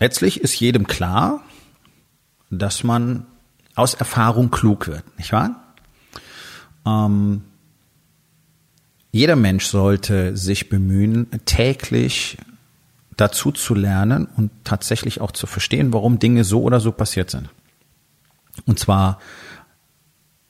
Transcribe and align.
Letztlich 0.00 0.40
ist 0.40 0.58
jedem 0.58 0.86
klar, 0.86 1.42
dass 2.50 2.82
man 2.82 3.26
aus 3.74 3.94
Erfahrung 3.94 4.50
klug 4.50 4.88
wird, 4.88 5.04
nicht 5.18 5.30
wahr? 5.30 5.62
Ähm, 6.86 7.42
jeder 9.12 9.36
Mensch 9.36 9.66
sollte 9.66 10.36
sich 10.36 10.68
bemühen, 10.68 11.28
täglich 11.44 12.38
dazu 13.16 13.52
zu 13.52 13.74
lernen 13.74 14.26
und 14.36 14.50
tatsächlich 14.64 15.20
auch 15.20 15.32
zu 15.32 15.46
verstehen, 15.46 15.92
warum 15.92 16.18
Dinge 16.18 16.44
so 16.44 16.62
oder 16.62 16.80
so 16.80 16.92
passiert 16.92 17.30
sind. 17.30 17.50
Und 18.66 18.78
zwar, 18.78 19.20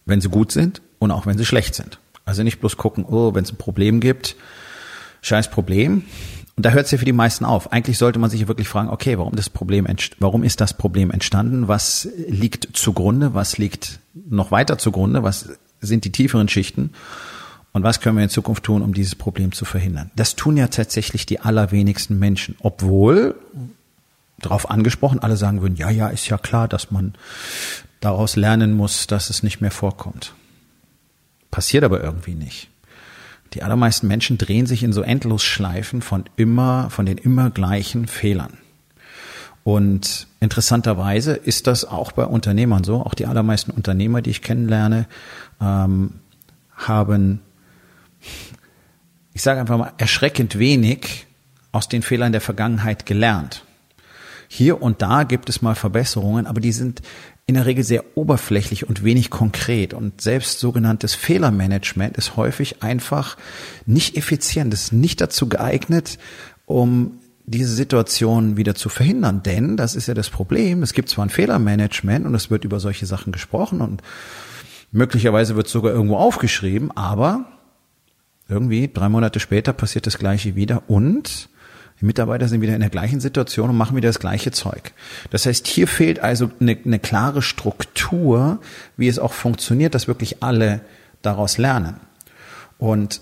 wenn 0.07 0.21
sie 0.21 0.29
gut 0.29 0.53
sind 0.53 0.81
und 1.01 1.11
auch 1.11 1.27
wenn 1.27 1.39
sie 1.39 1.47
schlecht 1.47 1.75
sind. 1.75 1.99
Also 2.25 2.45
nicht 2.45 2.61
bloß 2.61 2.77
gucken, 2.77 3.05
oh, 3.05 3.35
wenn 3.35 3.45
es 3.45 3.53
ein 3.53 3.57
Problem 3.57 3.99
gibt, 3.99 4.37
scheiß 5.23 5.51
Problem, 5.51 6.05
und 6.61 6.67
da 6.67 6.73
hört 6.73 6.85
es 6.85 6.91
ja 6.91 6.99
für 6.99 7.07
die 7.07 7.15
meisten 7.15 7.47
auf. 7.47 7.73
Eigentlich 7.73 7.97
sollte 7.97 8.19
man 8.19 8.29
sich 8.29 8.47
wirklich 8.47 8.69
fragen, 8.69 8.91
okay, 8.91 9.17
warum 9.17 9.35
das 9.35 9.49
Problem, 9.49 9.87
warum 10.19 10.45
ist 10.45 10.61
das 10.61 10.75
Problem 10.75 11.11
entstanden? 11.11 11.69
Was 11.69 12.07
liegt 12.29 12.77
zugrunde? 12.77 13.33
Was 13.33 13.57
liegt 13.57 14.01
noch 14.29 14.51
weiter 14.51 14.77
zugrunde? 14.77 15.23
Was 15.23 15.49
sind 15.81 16.05
die 16.05 16.13
tieferen 16.13 16.49
Schichten? 16.49 16.91
Und 17.73 17.83
was 17.83 18.03
können 18.03 18.19
wir 18.19 18.25
in 18.25 18.29
Zukunft 18.29 18.63
tun, 18.63 18.83
um 18.83 18.93
dieses 18.93 19.15
Problem 19.15 19.53
zu 19.53 19.65
verhindern? 19.65 20.11
Das 20.17 20.37
tun 20.37 20.59
ja 20.59 20.67
tatsächlich 20.67 21.25
die 21.25 21.41
allerwenigsten 21.41 22.19
Menschen, 22.19 22.57
obwohl 22.61 23.37
darauf 24.39 24.71
angesprochen, 24.71 25.19
alle 25.21 25.39
sagen 25.39 25.63
würden, 25.63 25.77
ja, 25.77 25.89
ja, 25.89 26.09
ist 26.09 26.29
ja 26.29 26.37
klar, 26.37 26.69
dass 26.69 26.91
man 26.91 27.15
daraus 28.01 28.37
lernen 28.37 28.75
muss, 28.75 29.07
dass 29.07 29.31
es 29.31 29.43
nicht 29.43 29.63
mehr 29.63 29.71
vorkommt. 29.71 30.35
Passiert 31.51 31.85
aber 31.85 32.05
irgendwie 32.05 32.35
nicht. 32.35 32.70
Die 33.55 33.63
allermeisten 33.63 34.07
Menschen 34.07 34.39
drehen 34.39 34.67
sich 34.67 34.83
in 34.83 34.93
so 34.93 35.03
Endlosschleifen 35.03 36.03
von 36.03 36.25
immer, 36.37 36.89
von 36.91 37.07
den 37.07 37.19
immer 37.19 37.51
gleichen 37.51 38.07
Fehlern. 38.07 38.59
Und 39.65 40.27
interessanterweise 40.41 41.33
ist 41.35 41.67
das 41.67 41.85
auch 41.85 42.13
bei 42.13 42.25
Unternehmern 42.25 42.85
so. 42.85 43.05
Auch 43.05 43.15
die 43.15 43.27
allermeisten 43.27 43.73
Unternehmer, 43.73 44.23
die 44.23 44.31
ich 44.31 44.43
kennenlerne, 44.43 45.07
ähm, 45.61 46.15
haben, 46.77 47.41
ich 49.35 49.43
sage 49.43 49.61
einfach 49.61 49.77
mal, 49.77 49.93
erschreckend 49.99 50.59
wenig 50.59 51.27
aus 51.73 51.89
den 51.89 52.03
Fehlern 52.03 52.33
der 52.33 52.41
Vergangenheit 52.41 53.05
gelernt. 53.05 53.65
Hier 54.49 54.83
und 54.83 55.03
da 55.03 55.23
gibt 55.23 55.49
es 55.49 55.63
mal 55.63 55.77
Verbesserungen, 55.77 56.47
aber 56.47 56.61
die 56.61 56.73
sind 56.73 57.03
in 57.51 57.57
der 57.57 57.67
Regel 57.67 57.83
sehr 57.83 58.05
oberflächlich 58.17 58.89
und 58.89 59.03
wenig 59.03 59.29
konkret. 59.29 59.93
Und 59.93 60.21
selbst 60.21 60.61
sogenanntes 60.61 61.17
Fehlermanagement 61.17 62.17
ist 62.17 62.37
häufig 62.37 62.83
einfach 62.83 63.37
nicht 63.87 64.17
effizient, 64.17 64.73
ist 64.73 64.93
nicht 64.93 65.21
dazu 65.21 65.49
geeignet, 65.49 66.19
um 66.65 67.19
diese 67.47 67.75
Situation 67.75 68.57
wieder 68.57 68.77
zu 68.77 68.89
verhindern. 68.89 69.43
Denn, 69.43 69.77
das 69.77 69.97
ist 69.97 70.07
ja 70.07 70.15
das 70.15 70.31
Problem, 70.31 70.85
es 70.85 70.93
gibt 70.93 71.09
zwar 71.09 71.27
ein 71.27 71.31
Fehlermanagement 71.31 72.25
und 72.25 72.37
es 72.37 72.51
wird 72.53 72.65
über 72.65 72.79
solche 72.79 73.07
Sachen 73.07 73.33
gesprochen 73.33 73.81
und 73.81 74.01
möglicherweise 74.93 75.57
wird 75.57 75.67
es 75.67 75.73
sogar 75.73 75.93
irgendwo 75.93 76.19
aufgeschrieben, 76.19 76.93
aber 76.93 77.47
irgendwie 78.49 78.89
drei 78.93 79.09
Monate 79.09 79.41
später 79.41 79.73
passiert 79.73 80.07
das 80.07 80.19
gleiche 80.19 80.55
wieder 80.55 80.89
und 80.89 81.49
die 82.01 82.07
Mitarbeiter 82.07 82.49
sind 82.49 82.63
wieder 82.63 82.75
in 82.75 82.81
der 82.81 82.91
gleichen 82.91 83.21
Situation 83.21 83.71
und 83.71 83.77
machen 83.77 83.97
wieder 83.97 84.09
das 84.09 84.21
gleiche 84.21 84.53
Zeug. 84.53 84.93
Das 85.31 85.47
heißt, 85.47 85.67
hier 85.67 85.87
fehlt 85.87 86.21
also 86.21 86.51
eine, 86.61 86.79
eine 86.85 86.99
klare 86.99 87.43
Struktur, 87.43 88.59
wie 88.97 89.09
es 89.09 89.19
auch 89.19 89.33
funktioniert, 89.33 89.95
dass 89.95 90.09
wirklich 90.09 90.43
alle 90.43 90.81
daraus 91.23 91.59
lernen. 91.59 91.97
Und 92.79 93.21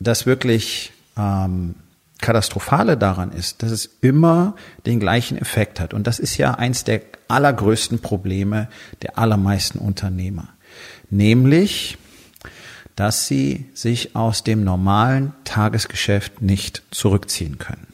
das 0.00 0.24
wirklich 0.24 0.92
ähm, 1.16 1.74
Katastrophale 2.22 2.96
daran 2.96 3.32
ist, 3.32 3.62
dass 3.62 3.70
es 3.70 3.90
immer 4.00 4.54
den 4.86 4.98
gleichen 4.98 5.36
Effekt 5.36 5.78
hat. 5.80 5.92
Und 5.92 6.06
das 6.06 6.18
ist 6.18 6.38
ja 6.38 6.54
eins 6.54 6.84
der 6.84 7.02
allergrößten 7.28 7.98
Probleme 7.98 8.68
der 9.02 9.18
allermeisten 9.18 9.78
Unternehmer. 9.78 10.48
Nämlich, 11.10 11.98
dass 12.96 13.26
sie 13.26 13.66
sich 13.74 14.14
aus 14.14 14.44
dem 14.44 14.64
normalen 14.64 15.32
Tagesgeschäft 15.44 16.42
nicht 16.42 16.82
zurückziehen 16.90 17.58
können. 17.58 17.86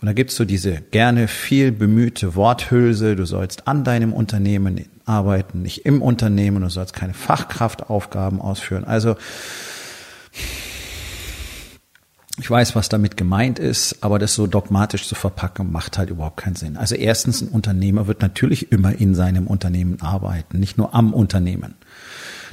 Und 0.00 0.06
da 0.06 0.12
gibt's 0.14 0.34
so 0.34 0.44
diese 0.44 0.80
gerne 0.90 1.28
viel 1.28 1.70
bemühte 1.70 2.34
Worthülse, 2.34 3.14
du 3.14 3.24
sollst 3.24 3.68
an 3.68 3.84
deinem 3.84 4.12
Unternehmen 4.12 4.86
arbeiten, 5.04 5.62
nicht 5.62 5.86
im 5.86 6.02
Unternehmen, 6.02 6.62
du 6.62 6.68
sollst 6.68 6.92
keine 6.92 7.14
Fachkraftaufgaben 7.14 8.40
ausführen. 8.40 8.84
Also 8.84 9.14
ich 12.42 12.50
weiß, 12.50 12.74
was 12.74 12.88
damit 12.88 13.16
gemeint 13.16 13.60
ist, 13.60 13.98
aber 14.00 14.18
das 14.18 14.34
so 14.34 14.48
dogmatisch 14.48 15.06
zu 15.06 15.14
verpacken, 15.14 15.70
macht 15.70 15.96
halt 15.96 16.10
überhaupt 16.10 16.38
keinen 16.38 16.56
Sinn. 16.56 16.76
Also 16.76 16.96
erstens, 16.96 17.40
ein 17.40 17.46
Unternehmer 17.46 18.08
wird 18.08 18.20
natürlich 18.20 18.72
immer 18.72 18.98
in 18.98 19.14
seinem 19.14 19.46
Unternehmen 19.46 20.02
arbeiten, 20.02 20.58
nicht 20.58 20.76
nur 20.76 20.92
am 20.92 21.14
Unternehmen. 21.14 21.76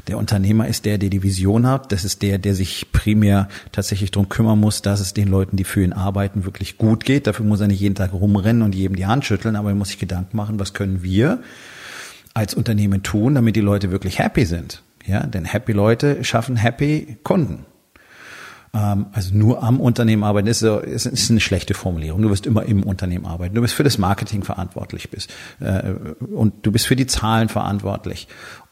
Der 0.07 0.19
Unternehmer 0.19 0.67
ist 0.67 0.85
der, 0.85 0.99
der 0.99 1.09
die 1.09 1.23
Vision 1.23 1.65
hat. 1.65 1.91
Das 1.91 2.05
ist 2.05 2.21
der, 2.21 2.37
der 2.37 2.53
sich 2.53 2.91
primär 2.91 3.47
tatsächlich 3.71 4.11
darum 4.11 4.29
kümmern 4.29 4.59
muss, 4.59 4.83
dass 4.83 4.99
es 4.99 5.15
den 5.15 5.27
Leuten, 5.27 5.57
die 5.57 5.63
für 5.63 5.83
ihn 5.83 5.93
arbeiten, 5.93 6.45
wirklich 6.45 6.77
gut 6.77 7.03
geht. 7.03 7.25
Dafür 7.25 7.47
muss 7.47 7.59
er 7.59 7.67
nicht 7.67 7.79
jeden 7.79 7.95
Tag 7.95 8.13
rumrennen 8.13 8.61
und 8.61 8.75
jedem 8.75 8.95
die 8.95 9.07
Hand 9.07 9.25
schütteln, 9.25 9.55
aber 9.55 9.69
er 9.69 9.75
muss 9.75 9.89
sich 9.89 9.97
Gedanken 9.97 10.37
machen, 10.37 10.59
was 10.59 10.75
können 10.75 11.01
wir 11.01 11.41
als 12.35 12.53
Unternehmen 12.53 13.01
tun, 13.01 13.33
damit 13.33 13.55
die 13.55 13.61
Leute 13.61 13.89
wirklich 13.89 14.19
happy 14.19 14.45
sind. 14.45 14.83
Ja, 15.07 15.25
denn 15.25 15.45
happy 15.45 15.71
Leute 15.71 16.23
schaffen 16.23 16.57
happy 16.57 17.17
Kunden. 17.23 17.65
Ähm, 18.73 19.07
also 19.11 19.35
nur 19.35 19.63
am 19.63 19.79
Unternehmen 19.79 20.23
arbeiten 20.23 20.47
ist, 20.47 20.61
ist, 20.61 21.05
ist 21.05 21.31
eine 21.31 21.39
schlechte 21.39 21.73
Formulierung. 21.73 22.21
Du 22.21 22.29
wirst 22.29 22.45
immer 22.45 22.63
im 22.63 22.83
Unternehmen 22.83 23.25
arbeiten. 23.25 23.55
Du 23.55 23.61
bist 23.61 23.73
für 23.73 23.83
das 23.83 23.97
Marketing 23.97 24.43
verantwortlich 24.43 25.09
bist 25.09 25.31
äh, 25.59 25.93
und 26.33 26.65
du 26.65 26.71
bist 26.71 26.85
für 26.85 26.95
die 26.95 27.07
Zahlen 27.07 27.49
verantwortlich. 27.49 28.27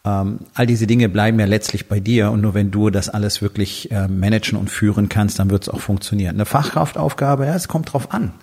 Ähm, 0.06 0.40
all 0.54 0.68
diese 0.68 0.88
Dinge 0.88 1.10
bleiben 1.10 1.40
ja 1.40 1.46
letztlich 1.46 1.88
bei 1.88 2.00
dir 2.00 2.32
und 2.32 2.42
nur 2.42 2.54
wenn 2.54 2.72
du 2.72 2.90
das 2.90 3.10
alles 3.10 3.42
wirklich 3.42 3.92
äh, 3.92 4.08
managen 4.08 4.58
und 4.58 4.70
führen 4.70 5.10
kannst, 5.10 5.40
dann 5.40 5.50
wird 5.50 5.64
es 5.64 5.70
auch 5.70 5.82
funktionieren. 5.82 6.36
Eine 6.36 6.46
Fachkraftaufgabe, 6.46 7.46
ja, 7.46 7.56
es 7.56 7.68
kommt 7.68 7.94
drauf 7.94 8.14
an. 8.14 8.34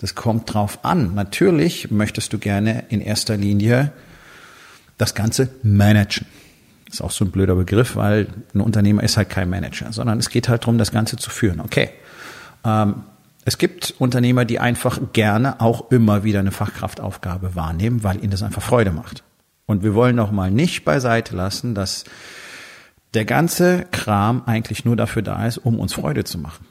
Das 0.00 0.14
kommt 0.14 0.52
drauf 0.54 0.84
an. 0.84 1.14
Natürlich 1.14 1.90
möchtest 1.90 2.32
du 2.32 2.38
gerne 2.38 2.84
in 2.88 3.00
erster 3.00 3.36
Linie 3.36 3.92
das 4.96 5.14
Ganze 5.14 5.50
managen. 5.62 6.26
Ist 6.90 7.02
auch 7.02 7.10
so 7.10 7.24
ein 7.24 7.30
blöder 7.30 7.54
Begriff, 7.54 7.96
weil 7.96 8.28
ein 8.54 8.60
Unternehmer 8.60 9.02
ist 9.02 9.16
halt 9.16 9.28
kein 9.28 9.50
Manager, 9.50 9.92
sondern 9.92 10.18
es 10.18 10.30
geht 10.30 10.48
halt 10.48 10.62
darum, 10.62 10.78
das 10.78 10.90
Ganze 10.90 11.16
zu 11.16 11.30
führen. 11.30 11.60
Okay. 11.60 11.90
Ähm, 12.64 13.02
es 13.44 13.58
gibt 13.58 13.94
Unternehmer, 13.98 14.44
die 14.44 14.58
einfach 14.58 14.98
gerne 15.12 15.60
auch 15.60 15.90
immer 15.90 16.24
wieder 16.24 16.40
eine 16.40 16.50
Fachkraftaufgabe 16.50 17.54
wahrnehmen, 17.54 18.04
weil 18.04 18.18
ihnen 18.18 18.30
das 18.30 18.42
einfach 18.42 18.62
Freude 18.62 18.92
macht. 18.92 19.22
Und 19.66 19.82
wir 19.82 19.94
wollen 19.94 20.18
auch 20.18 20.30
mal 20.30 20.50
nicht 20.50 20.84
beiseite 20.84 21.36
lassen, 21.36 21.74
dass 21.74 22.04
der 23.14 23.24
ganze 23.24 23.86
Kram 23.90 24.42
eigentlich 24.46 24.84
nur 24.84 24.96
dafür 24.96 25.22
da 25.22 25.46
ist, 25.46 25.58
um 25.58 25.78
uns 25.80 25.94
Freude 25.94 26.24
zu 26.24 26.38
machen. 26.38 26.66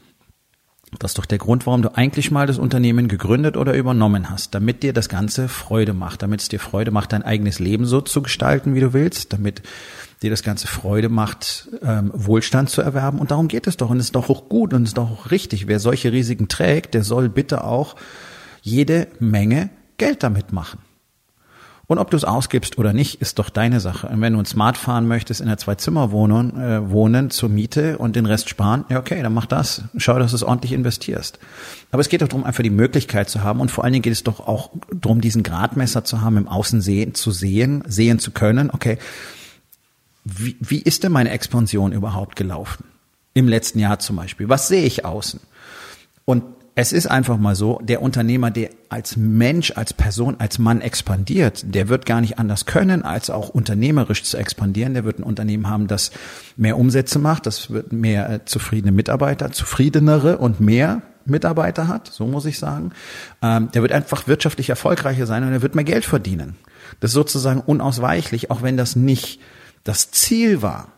Das 0.99 1.11
ist 1.11 1.17
doch 1.17 1.25
der 1.25 1.37
Grund, 1.37 1.65
warum 1.65 1.81
du 1.81 1.95
eigentlich 1.95 2.31
mal 2.31 2.47
das 2.47 2.57
Unternehmen 2.57 3.09
gegründet 3.09 3.57
oder 3.57 3.73
übernommen 3.73 4.29
hast, 4.29 4.55
damit 4.55 4.83
dir 4.83 4.93
das 4.93 5.09
Ganze 5.09 5.49
Freude 5.49 5.93
macht, 5.93 6.21
damit 6.21 6.39
es 6.39 6.47
dir 6.47 6.59
Freude 6.59 6.91
macht, 6.91 7.11
dein 7.11 7.23
eigenes 7.23 7.59
Leben 7.59 7.85
so 7.85 7.99
zu 7.99 8.21
gestalten, 8.21 8.73
wie 8.73 8.79
du 8.79 8.93
willst, 8.93 9.33
damit 9.33 9.61
dir 10.23 10.29
das 10.29 10.43
Ganze 10.43 10.67
Freude 10.67 11.09
macht, 11.09 11.67
ähm, 11.83 12.11
Wohlstand 12.13 12.69
zu 12.69 12.81
erwerben. 12.81 13.19
Und 13.19 13.31
darum 13.31 13.49
geht 13.49 13.67
es 13.67 13.75
doch. 13.75 13.89
Und 13.89 13.97
es 13.97 14.05
ist 14.05 14.15
doch 14.15 14.29
auch 14.29 14.47
gut 14.47 14.73
und 14.73 14.83
es 14.83 14.89
ist 14.89 14.97
doch 14.97 15.11
auch 15.11 15.31
richtig. 15.31 15.67
Wer 15.67 15.79
solche 15.79 16.13
Risiken 16.13 16.47
trägt, 16.47 16.93
der 16.93 17.03
soll 17.03 17.27
bitte 17.27 17.65
auch 17.65 17.97
jede 18.61 19.07
Menge 19.19 19.69
Geld 19.97 20.23
damit 20.23 20.53
machen. 20.53 20.79
Und 21.89 21.99
ob 21.99 22.11
du 22.11 22.17
es 22.17 22.25
ausgibst 22.25 22.77
oder 22.77 22.91
nicht, 22.91 23.21
ist 23.21 23.39
doch 23.39 23.49
deine 23.49 23.79
Sache. 23.79 24.07
Und 24.07 24.19
wenn 24.19 24.33
du 24.33 24.39
ein 24.39 24.45
Smart 24.45 24.77
fahren 24.77 25.07
möchtest, 25.07 25.39
in 25.39 25.47
einer 25.47 25.57
Zwei-Zimmer-Wohnung 25.57 26.59
äh, 26.59 26.91
wohnen 26.91 27.29
zur 27.29 27.47
Miete 27.47 27.97
und 27.97 28.17
den 28.17 28.25
Rest 28.25 28.49
sparen, 28.49 28.83
ja 28.89 28.99
okay, 28.99 29.23
dann 29.23 29.33
mach 29.33 29.45
das. 29.45 29.83
Schau, 29.95 30.19
dass 30.19 30.31
du 30.31 30.35
es 30.35 30.43
ordentlich 30.43 30.73
investierst. 30.73 31.39
Aber 31.91 32.01
es 32.01 32.09
geht 32.09 32.21
doch 32.21 32.27
darum, 32.27 32.43
einfach 32.43 32.61
die 32.61 32.69
Möglichkeit 32.69 33.29
zu 33.29 33.41
haben. 33.41 33.61
Und 33.61 33.71
vor 33.71 33.85
allen 33.85 33.93
Dingen 33.93 34.03
geht 34.03 34.11
es 34.11 34.23
doch 34.23 34.41
auch 34.41 34.71
darum, 34.93 35.21
diesen 35.21 35.43
Gradmesser 35.43 36.03
zu 36.03 36.19
haben, 36.19 36.35
im 36.35 36.49
Außen 36.49 36.81
sehen, 36.81 37.13
zu 37.15 37.31
sehen, 37.31 37.83
sehen 37.87 38.19
zu 38.19 38.31
können. 38.31 38.69
Okay, 38.69 38.97
wie, 40.25 40.57
wie 40.59 40.81
ist 40.81 41.05
denn 41.05 41.13
meine 41.13 41.29
Expansion 41.29 41.93
überhaupt 41.93 42.35
gelaufen? 42.35 42.83
Im 43.33 43.47
letzten 43.47 43.79
Jahr 43.79 43.99
zum 43.99 44.17
Beispiel. 44.17 44.49
Was 44.49 44.67
sehe 44.67 44.83
ich 44.83 45.05
außen? 45.05 45.39
Und 46.25 46.43
es 46.79 46.93
ist 46.93 47.07
einfach 47.07 47.37
mal 47.39 47.55
so, 47.55 47.81
der 47.81 48.03
Unternehmer, 48.03 48.51
der 48.51 48.69
als 48.89 49.17
Mensch, 49.17 49.73
als 49.75 49.95
Person, 49.95 50.35
als 50.37 50.59
Mann 50.59 50.79
expandiert, 50.79 51.63
der 51.73 51.89
wird 51.89 52.05
gar 52.05 52.21
nicht 52.21 52.37
anders 52.37 52.67
können, 52.67 53.01
als 53.01 53.31
auch 53.31 53.49
unternehmerisch 53.49 54.23
zu 54.23 54.37
expandieren. 54.37 54.93
Der 54.93 55.03
wird 55.03 55.17
ein 55.17 55.23
Unternehmen 55.23 55.71
haben, 55.71 55.87
das 55.87 56.11
mehr 56.55 56.77
Umsätze 56.77 57.17
macht, 57.17 57.47
das 57.47 57.71
wird 57.71 57.93
mehr 57.93 58.29
äh, 58.29 58.45
zufriedene 58.45 58.91
Mitarbeiter, 58.91 59.51
zufriedenere 59.51 60.37
und 60.37 60.59
mehr 60.59 61.01
Mitarbeiter 61.25 61.87
hat, 61.87 62.09
so 62.13 62.27
muss 62.27 62.45
ich 62.45 62.59
sagen. 62.59 62.91
Ähm, 63.41 63.71
der 63.73 63.81
wird 63.81 63.91
einfach 63.91 64.27
wirtschaftlich 64.27 64.69
erfolgreicher 64.69 65.25
sein 65.25 65.43
und 65.43 65.53
er 65.53 65.63
wird 65.63 65.73
mehr 65.73 65.83
Geld 65.83 66.05
verdienen. 66.05 66.57
Das 66.99 67.09
ist 67.09 67.15
sozusagen 67.15 67.59
unausweichlich, 67.59 68.51
auch 68.51 68.61
wenn 68.61 68.77
das 68.77 68.95
nicht 68.95 69.39
das 69.83 70.11
Ziel 70.11 70.61
war. 70.61 70.89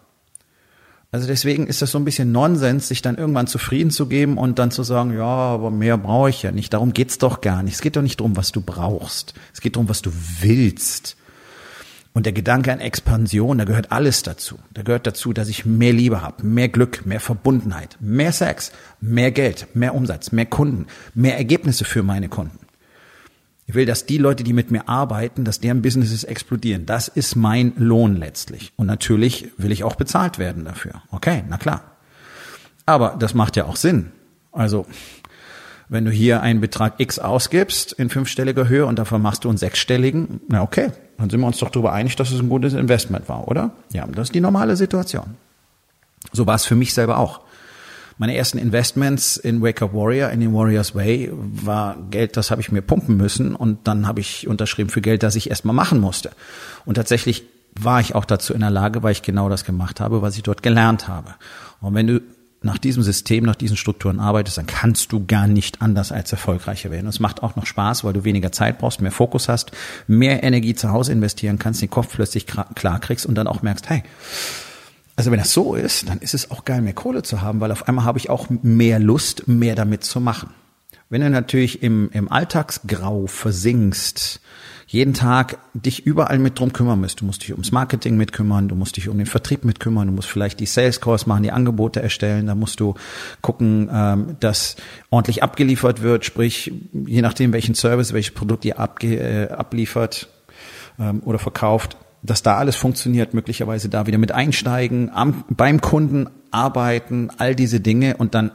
Also 1.11 1.25
deswegen 1.25 1.65
ist 1.65 1.81
das 1.81 1.91
so 1.91 1.97
ein 1.97 2.06
bisschen 2.06 2.31
Nonsens, 2.31 2.88
sich 2.88 3.01
dann 3.01 3.17
irgendwann 3.17 3.47
zufrieden 3.47 3.89
zu 3.89 4.06
geben 4.06 4.38
und 4.38 4.59
dann 4.59 4.69
zu 4.69 4.83
sagen, 4.83 5.11
ja, 5.15 5.25
aber 5.25 5.71
mehr 5.71 5.97
brauche 5.97 6.29
ich 6.29 6.44
ja 6.44 6.51
nicht. 6.51 6.71
Darum 6.71 6.94
geht's 6.94 7.17
doch 7.17 7.41
gar 7.41 7.63
nicht. 7.63 7.73
Es 7.73 7.81
geht 7.81 7.95
doch 7.95 8.03
nicht 8.03 8.19
darum, 8.19 8.38
was 8.38 8.51
du 8.51 8.61
brauchst. 8.61 9.33
Es 9.51 9.59
geht 9.59 9.75
darum, 9.75 9.89
was 9.89 10.03
du 10.03 10.11
willst. 10.39 11.17
Und 12.13 12.27
der 12.27 12.33
Gedanke 12.33 12.71
an 12.71 12.79
Expansion, 12.79 13.57
da 13.57 13.63
gehört 13.63 13.91
alles 13.91 14.21
dazu. 14.21 14.59
Da 14.73 14.83
gehört 14.83 15.07
dazu, 15.07 15.33
dass 15.33 15.50
ich 15.50 15.65
mehr 15.65 15.94
Liebe 15.94 16.21
habe, 16.21 16.45
mehr 16.45 16.69
Glück, 16.69 17.06
mehr 17.06 17.19
Verbundenheit, 17.19 17.97
mehr 18.00 18.31
Sex, 18.31 18.71
mehr 19.01 19.31
Geld, 19.31 19.67
mehr 19.73 19.95
Umsatz, 19.95 20.31
mehr 20.31 20.45
Kunden, 20.45 20.85
mehr 21.15 21.38
Ergebnisse 21.38 21.85
für 21.85 22.03
meine 22.03 22.29
Kunden. 22.29 22.59
Ich 23.69 23.75
will, 23.75 23.86
dass 23.86 24.07
die 24.07 24.18
Leute, 24.18 24.44
die 24.44 24.54
mit 24.54 24.71
mir 24.71 24.89
arbeiten, 24.89 25.45
dass 25.45 25.60
deren 25.60 25.83
Businesses 25.83 26.24
explodieren. 26.24 26.88
Das 26.88 27.07
ist 27.07 27.36
mein 27.36 27.74
Lohn 27.77 28.16
letztlich. 28.16 28.74
Und 28.77 28.88
natürlich 28.88 29.50
will 29.57 29.71
ich 29.71 29.83
auch 29.83 29.94
bezahlt 29.94 30.39
werden 30.39 30.66
dafür. 30.66 31.04
Okay, 31.12 31.44
na 31.48 31.60
klar. 31.60 31.83
Aber 32.88 33.16
das 33.19 33.36
macht 33.36 33.56
ja 33.57 33.66
auch 33.66 33.75
Sinn. 33.75 34.12
Also, 34.51 34.88
wenn 35.88 36.04
du 36.04 36.10
hier 36.10 36.42
einen 36.42 36.62
Betrag 36.62 36.95
X 36.98 37.19
ausgibst 37.19 37.94
in 37.94 38.10
fünfstelliger 38.10 38.68
Höhe 38.68 38.88
und 38.88 38.98
dafür 38.98 39.19
machst 39.19 39.44
du 39.44 39.50
einen 39.50 39.60
sechsstelligen, 39.60 40.42
na 40.48 40.63
okay, 40.63 40.89
dann 41.19 41.30
sind 41.30 41.39
wir 41.39 41.45
uns 41.45 41.60
doch 41.60 41.69
darüber 41.69 41.94
einig, 41.94 42.16
dass 42.16 42.31
es 42.31 42.39
ein 42.39 42.50
gutes 42.50 42.74
Investment 42.74 43.30
war, 43.30 43.48
oder? 43.48 43.69
Ja, 43.94 44.07
das 44.07 44.30
ist 44.30 44.36
die 44.36 44.42
normale 44.42 44.77
Situation. 44.77 45.38
So 46.31 46.48
war 46.48 46.56
es 46.56 46.66
für 46.66 46.75
mich 46.75 46.95
selber 46.95 47.19
auch. 47.19 47.42
Meine 48.19 48.36
ersten 48.36 48.57
Investments 48.57 49.38
in 49.38 49.62
Wake 49.62 49.81
Up 49.81 49.94
Warrior, 49.94 50.30
in 50.30 50.42
den 50.42 50.54
Warriors 50.54 50.94
Way, 50.94 51.31
war 51.31 51.95
Geld, 52.12 52.36
das 52.36 52.51
habe 52.51 52.60
ich 52.60 52.69
mir 52.69 52.81
pumpen 52.81 53.16
müssen 53.16 53.56
und 53.56 53.88
dann 53.88 54.07
habe 54.07 54.19
ich 54.19 54.45
unterschrieben 54.45 54.89
für 54.89 55.00
Geld, 55.00 55.24
das 55.24 55.38
ich 55.38 55.50
erstmal 55.50 55.74
machen 55.74 56.01
musste. 56.01 56.31
Und 56.83 56.95
tatsächlich 56.95 57.45
war 57.80 58.01
ich 58.01 58.16
auch 58.16 58.25
dazu 58.25 58.54
in 58.54 58.60
der 58.60 58.71
Lage, 58.71 59.04
weil 59.04 59.13
ich 59.13 59.21
genau 59.21 59.48
das 59.48 59.63
gemacht 59.63 60.01
habe, 60.01 60.21
was 60.21 60.36
ich 60.36 60.44
dort 60.44 60.63
gelernt 60.63 61.07
habe. 61.07 61.36
Und 61.80 61.94
wenn 61.94 62.07
du 62.07 62.21
nach 62.62 62.77
diesem 62.77 63.04
System, 63.04 63.45
nach 63.45 63.56
diesen 63.56 63.77
Strukturen 63.77 64.19
arbeitest, 64.19 64.57
dann 64.57 64.68
kannst 64.68 65.13
du 65.13 65.25
gar 65.25 65.48
nicht 65.48 65.81
anders 65.81 66.12
als 66.12 66.30
erfolgreicher 66.33 66.92
werden. 66.92 67.07
Es 67.07 67.21
macht 67.21 67.42
auch 67.42 67.56
noch 67.56 67.66
Spaß, 67.66 68.04
weil 68.04 68.12
du 68.12 68.25
weniger 68.25 68.51
Zeit 68.51 68.80
brauchst, 68.80 69.00
mehr 69.00 69.13
Fokus 69.13 69.48
hast, 69.48 69.71
mehr 70.07 70.44
Energie 70.44 70.75
zu 70.75 70.92
Hause 70.92 71.13
investieren 71.13 71.57
kannst, 71.57 71.81
den 71.81 71.89
Kopf 71.89 72.16
plötzlich 72.16 72.48
klar 72.48 73.00
kriegst 73.00 73.25
und 73.25 73.36
dann 73.36 73.48
auch 73.48 73.62
merkst, 73.62 73.89
hey, 73.89 74.04
also 75.19 75.31
wenn 75.31 75.39
das 75.39 75.51
so 75.51 75.75
ist, 75.75 76.07
dann 76.07 76.19
ist 76.19 76.33
es 76.33 76.50
auch 76.50 76.63
geil, 76.63 76.81
mehr 76.81 76.94
Kohle 76.94 77.24
zu 77.24 77.42
haben, 77.42 77.60
weil 77.60 77.74
auf 77.74 77.89
einmal 77.89 78.06
habe 78.06 78.18
ich 78.18 78.30
auch 78.30 78.48
mehr 78.50 79.00
Lust, 79.00 79.50
mehr 79.50 79.75
damit 79.75 80.06
zu 80.06 80.21
machen. 80.21 80.51
Wenn 81.10 81.19
du 81.19 81.30
natürlich 81.30 81.83
im, 81.83 82.10
im 82.13 82.31
Alltagsgrau 82.31 83.27
versinkst, 83.27 84.39
jeden 84.88 85.13
Tag 85.13 85.57
dich 85.74 86.06
überall 86.06 86.39
mit 86.39 86.57
drum 86.57 86.71
kümmern 86.71 87.01
musst. 87.01 87.19
Du 87.19 87.25
musst 87.25 87.44
dich 87.44 87.51
ums 87.51 87.74
Marketing 87.74 88.16
mitkümmern, 88.16 88.69
du 88.69 88.75
musst 88.75 88.95
dich 88.95 89.10
um 89.10 89.18
den 89.18 89.27
Vertrieb 89.27 89.66
mitkümmern, 89.66 90.07
du 90.07 90.13
musst 90.13 90.30
vielleicht 90.30 90.62
die 90.62 90.66
Sales 90.66 91.01
Calls 91.01 91.25
machen, 91.25 91.44
die 91.44 91.51
Angebote 91.51 92.01
erstellen, 92.01 92.48
da 92.48 92.56
musst 92.56 92.80
du 92.80 92.94
gucken, 93.42 93.89
ähm, 93.92 94.38
dass 94.39 94.77
ordentlich 95.10 95.44
abgeliefert 95.44 96.01
wird, 96.01 96.24
sprich, 96.24 96.71
je 96.94 97.21
nachdem 97.21 97.51
welchen 97.51 97.75
Service, 97.75 98.13
welches 98.13 98.33
Produkt 98.33 98.63
ihr 98.63 98.80
abge, 98.80 99.18
äh, 99.18 99.50
abliefert 99.50 100.30
ähm, 100.98 101.21
oder 101.25 101.39
verkauft, 101.39 101.98
dass 102.21 102.44
da 102.44 102.57
alles 102.57 102.75
funktioniert, 102.75 103.33
möglicherweise 103.33 103.89
da 103.89 104.07
wieder 104.07 104.18
mit 104.18 104.31
einsteigen, 104.31 105.10
am, 105.10 105.44
beim 105.50 105.81
Kunden 105.81 106.30
arbeiten, 106.51 107.30
all 107.38 107.56
diese 107.56 107.80
Dinge 107.80 108.18
und 108.18 108.36
dann, 108.36 108.51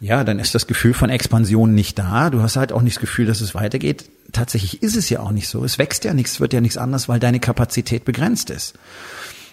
ja, 0.00 0.24
dann 0.24 0.38
ist 0.38 0.54
das 0.54 0.66
Gefühl 0.66 0.94
von 0.94 1.10
Expansion 1.10 1.74
nicht 1.74 1.98
da. 1.98 2.30
Du 2.30 2.42
hast 2.42 2.56
halt 2.56 2.72
auch 2.72 2.82
nicht 2.82 2.96
das 2.96 3.00
Gefühl, 3.00 3.26
dass 3.26 3.40
es 3.40 3.54
weitergeht. 3.54 4.10
Tatsächlich 4.32 4.82
ist 4.82 4.96
es 4.96 5.10
ja 5.10 5.20
auch 5.20 5.32
nicht 5.32 5.48
so. 5.48 5.64
Es 5.64 5.78
wächst 5.78 6.04
ja 6.04 6.14
nichts, 6.14 6.40
wird 6.40 6.52
ja 6.52 6.60
nichts 6.60 6.78
anderes, 6.78 7.08
weil 7.08 7.20
deine 7.20 7.40
Kapazität 7.40 8.04
begrenzt 8.04 8.50
ist. 8.50 8.74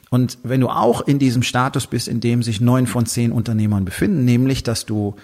Und 0.09 0.37
wenn 0.43 0.61
du 0.61 0.69
auch 0.69 1.01
in 1.01 1.19
diesem 1.19 1.43
Status 1.43 1.87
bist, 1.87 2.07
in 2.07 2.21
dem 2.21 2.41
sich 2.41 2.61
neun 2.61 2.87
von 2.87 3.05
zehn 3.05 3.31
Unternehmern 3.31 3.83
befinden, 3.83 4.23
nämlich, 4.23 4.63
dass 4.63 4.85
du 4.85 5.15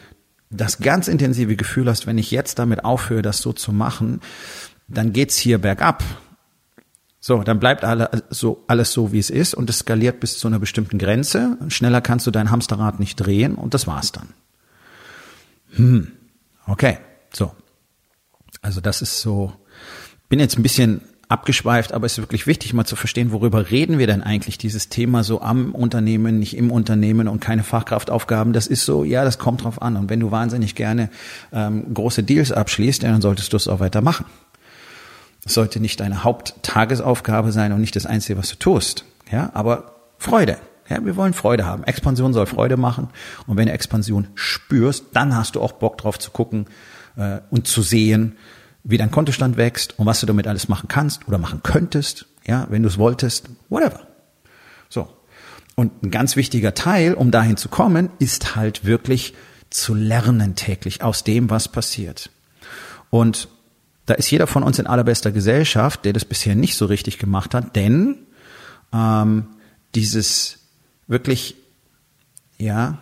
das 0.50 0.80
ganz 0.80 1.08
intensive 1.08 1.56
Gefühl 1.56 1.90
hast, 1.90 2.06
wenn 2.06 2.18
ich 2.18 2.32
jetzt 2.32 2.60
damit 2.60 2.84
aufhöre, 2.86 3.22
das 3.22 3.40
so 3.40 3.54
zu 3.54 3.72
machen, 3.72 4.20
dann 4.88 5.14
geht's 5.14 5.38
hier 5.38 5.58
bergab. 5.58 6.04
So, 7.26 7.42
dann 7.42 7.58
bleibt 7.58 7.86
alle, 7.86 8.10
so, 8.32 8.66
alles 8.68 8.92
so, 8.92 9.14
wie 9.14 9.20
es 9.20 9.30
ist 9.30 9.54
und 9.54 9.70
es 9.70 9.80
skaliert 9.80 10.20
bis 10.20 10.38
zu 10.38 10.50
einer 10.50 10.60
bestimmten 10.60 10.98
Grenze. 10.98 11.58
Schneller 11.70 12.02
kannst 12.02 12.28
du 12.28 12.32
dein 12.32 12.52
Hamsterrad 12.52 13.00
nicht 13.00 13.16
drehen 13.16 13.56
und 13.56 13.74
das 13.74 13.88
war's 13.88 14.12
dann. 14.12 14.34
Hm, 15.70 16.12
okay, 16.68 16.98
so. 17.32 17.54
Also 18.62 18.82
das 18.82 19.02
ist 19.02 19.22
so, 19.22 19.54
bin 20.28 20.42
jetzt 20.42 20.58
ein 20.58 20.64
bisschen 20.64 21.00
abgeschweift, 21.30 21.94
aber 21.94 22.08
es 22.08 22.18
ist 22.18 22.18
wirklich 22.18 22.46
wichtig, 22.46 22.74
mal 22.74 22.84
zu 22.84 22.98
verstehen, 22.98 23.32
worüber 23.32 23.72
reden 23.72 24.00
wir 24.00 24.08
denn 24.08 24.22
eigentlich, 24.22 24.58
dieses 24.58 24.90
Thema 24.90 25.24
so 25.24 25.42
am 25.42 25.74
Unternehmen, 25.74 26.40
nicht 26.40 26.58
im 26.58 26.72
Unternehmen 26.72 27.30
und 27.30 27.40
keine 27.40 27.64
Fachkraftaufgaben. 27.64 28.52
Das 28.52 28.68
ist 28.68 28.84
so, 28.84 29.06
ja, 29.06 29.24
das 29.24 29.40
kommt 29.40 29.64
drauf 29.64 29.82
an. 29.82 29.96
Und 29.96 30.10
wenn 30.10 30.20
du 30.20 30.32
wahnsinnig 30.32 30.76
gerne 30.76 31.10
ähm, 31.54 31.94
große 31.94 32.24
Deals 32.24 32.52
abschließt, 32.52 33.04
dann 33.04 33.22
solltest 33.22 33.54
du 33.54 33.56
es 33.56 33.70
auch 33.70 33.80
weiter 33.80 34.02
machen. 34.02 34.26
Das 35.44 35.54
sollte 35.54 35.80
nicht 35.80 36.00
deine 36.00 36.24
Haupttagesaufgabe 36.24 37.52
sein 37.52 37.74
und 37.74 37.82
nicht 37.82 37.96
das 37.96 38.06
Einzige, 38.06 38.40
was 38.40 38.50
du 38.50 38.56
tust. 38.56 39.06
Ja, 39.32 39.52
aber 39.54 39.96
Freude. 40.18 40.58
Ja, 40.90 41.04
wir 41.04 41.16
wollen 41.16 41.34
Freude 41.34 41.66
haben. 41.66 41.84
Expansion 41.84 42.34
soll 42.34 42.46
Freude 42.46 42.78
machen. 42.78 43.10
Und 43.48 43.58
wenn 43.58 43.68
du 43.68 43.74
Expansion 43.74 44.28
spürst, 44.36 45.06
dann 45.14 45.36
hast 45.36 45.56
du 45.56 45.62
auch 45.62 45.74
Bock 45.74 45.98
drauf 45.98 46.20
zu 46.20 46.32
gucken 46.32 46.68
äh, 47.16 47.40
und 47.50 47.68
zu 47.68 47.82
sehen, 47.82 48.38
wie 48.84 48.98
dein 48.98 49.12
Kontostand 49.12 49.58
wächst 49.58 49.98
und 49.98 50.06
was 50.06 50.20
du 50.20 50.26
damit 50.26 50.46
alles 50.46 50.68
machen 50.68 50.88
kannst 50.90 51.28
oder 51.28 51.38
machen 51.38 51.62
könntest. 51.64 52.26
Ja, 52.46 52.68
wenn 52.70 52.84
du 52.84 52.90
es 52.90 52.98
wolltest, 52.98 53.50
whatever. 53.70 54.02
So. 54.90 55.08
Und 55.76 56.04
ein 56.04 56.12
ganz 56.12 56.36
wichtiger 56.36 56.74
Teil, 56.74 57.14
um 57.14 57.32
dahin 57.32 57.58
zu 57.58 57.70
kommen, 57.70 58.10
ist 58.20 58.56
halt 58.56 58.86
wirklich 58.86 59.34
zu 59.70 59.94
lernen 59.94 60.56
täglich 60.56 61.02
aus 61.02 61.24
dem, 61.24 61.50
was 61.50 61.68
passiert. 61.68 62.30
Und 63.10 63.48
da 64.06 64.14
ist 64.16 64.30
jeder 64.32 64.48
von 64.48 64.64
uns 64.64 64.80
in 64.80 64.88
allerbester 64.88 65.32
Gesellschaft, 65.32 66.06
der 66.06 66.14
das 66.14 66.26
bisher 66.26 66.56
nicht 66.56 66.76
so 66.76 66.86
richtig 66.86 67.20
gemacht 67.20 67.54
hat, 67.54 67.76
denn 67.76 68.18
ähm, 68.94 69.46
dieses 69.96 70.60
wirklich, 71.08 71.56
ja, 72.58 73.00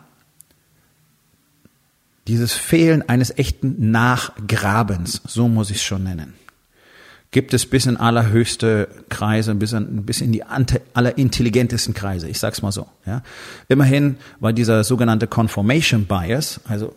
dieses 2.27 2.53
Fehlen 2.53 3.08
eines 3.10 3.38
echten 3.38 3.91
Nachgrabens, 3.91 5.22
so 5.27 5.48
muss 5.48 5.72
ich 5.72 5.77
es 5.77 5.84
schon 5.84 6.03
nennen, 6.03 6.34
gibt 7.31 7.53
es 7.53 7.65
bis 7.65 7.86
in 7.88 7.98
allerhöchste 7.98 8.89
Kreise, 9.10 9.55
bis 9.55 9.74
in, 9.74 10.05
bis 10.05 10.22
in 10.22 10.31
die 10.31 10.43
allerintelligentesten 10.43 11.93
Kreise. 11.93 12.27
Ich 12.27 12.39
sag's 12.39 12.62
mal 12.62 12.72
so. 12.72 12.88
Ja. 13.05 13.24
Immerhin 13.70 14.17
war 14.39 14.53
dieser 14.53 14.84
sogenannte 14.84 15.27
Confirmation 15.27 16.05
Bias, 16.05 16.60
also 16.65 16.96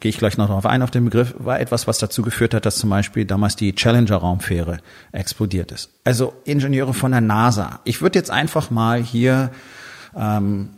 gehe 0.00 0.08
ich 0.08 0.18
gleich 0.18 0.36
noch 0.36 0.48
darauf 0.48 0.66
ein, 0.66 0.82
auf 0.82 0.90
den 0.90 1.04
Begriff, 1.04 1.34
war 1.38 1.60
etwas, 1.60 1.86
was 1.86 1.98
dazu 1.98 2.22
geführt 2.22 2.54
hat, 2.54 2.66
dass 2.66 2.76
zum 2.76 2.90
Beispiel 2.90 3.24
damals 3.24 3.56
die 3.56 3.74
Challenger-Raumfähre 3.74 4.78
explodiert 5.12 5.70
ist. 5.72 5.90
Also 6.04 6.34
Ingenieure 6.44 6.92
von 6.92 7.12
der 7.12 7.20
NASA. 7.20 7.80
Ich 7.84 8.02
würde 8.02 8.18
jetzt 8.18 8.30
einfach 8.30 8.70
mal 8.70 9.02
hier 9.02 9.50
ähm, 10.16 10.70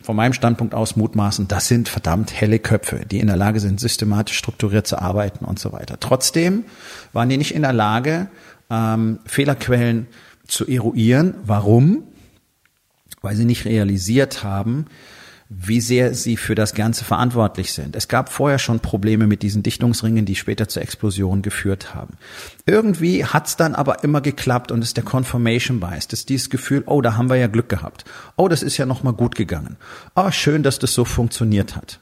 von 0.00 0.16
meinem 0.16 0.34
Standpunkt 0.34 0.74
aus 0.74 0.96
mutmaßen, 0.96 1.48
das 1.48 1.66
sind 1.66 1.88
verdammt 1.88 2.32
helle 2.32 2.58
Köpfe, 2.58 3.06
die 3.10 3.20
in 3.20 3.26
der 3.26 3.36
Lage 3.36 3.58
sind, 3.58 3.80
systematisch 3.80 4.36
strukturiert 4.36 4.86
zu 4.86 5.00
arbeiten 5.00 5.44
und 5.44 5.58
so 5.58 5.72
weiter. 5.72 5.98
Trotzdem 5.98 6.64
waren 7.12 7.28
die 7.28 7.38
nicht 7.38 7.54
in 7.54 7.62
der 7.62 7.72
Lage, 7.72 8.28
ähm, 8.70 9.18
Fehlerquellen 9.26 10.06
zu 10.46 10.66
eruieren. 10.66 11.34
Warum? 11.44 12.04
Weil 13.22 13.34
sie 13.34 13.46
nicht 13.46 13.64
realisiert 13.64 14.44
haben, 14.44 14.86
wie 15.56 15.80
sehr 15.80 16.14
sie 16.14 16.36
für 16.36 16.54
das 16.54 16.74
Ganze 16.74 17.04
verantwortlich 17.04 17.72
sind. 17.72 17.96
Es 17.96 18.08
gab 18.08 18.30
vorher 18.30 18.58
schon 18.58 18.80
Probleme 18.80 19.26
mit 19.26 19.42
diesen 19.42 19.62
Dichtungsringen, 19.62 20.24
die 20.24 20.34
später 20.34 20.68
zur 20.68 20.82
Explosion 20.82 21.42
geführt 21.42 21.94
haben. 21.94 22.16
Irgendwie 22.66 23.24
hat's 23.24 23.56
dann 23.56 23.74
aber 23.74 24.02
immer 24.02 24.20
geklappt 24.20 24.72
und 24.72 24.82
ist 24.82 24.96
der 24.96 25.04
Confirmation 25.04 25.80
Bias. 25.80 26.06
Ist 26.06 26.28
dieses 26.28 26.50
Gefühl, 26.50 26.82
oh, 26.86 27.00
da 27.00 27.16
haben 27.16 27.30
wir 27.30 27.36
ja 27.36 27.46
Glück 27.46 27.68
gehabt. 27.68 28.04
Oh, 28.36 28.48
das 28.48 28.62
ist 28.62 28.76
ja 28.76 28.86
nochmal 28.86 29.12
gut 29.12 29.34
gegangen. 29.34 29.76
Oh, 30.14 30.30
schön, 30.30 30.62
dass 30.62 30.78
das 30.78 30.94
so 30.94 31.04
funktioniert 31.04 31.76
hat. 31.76 32.00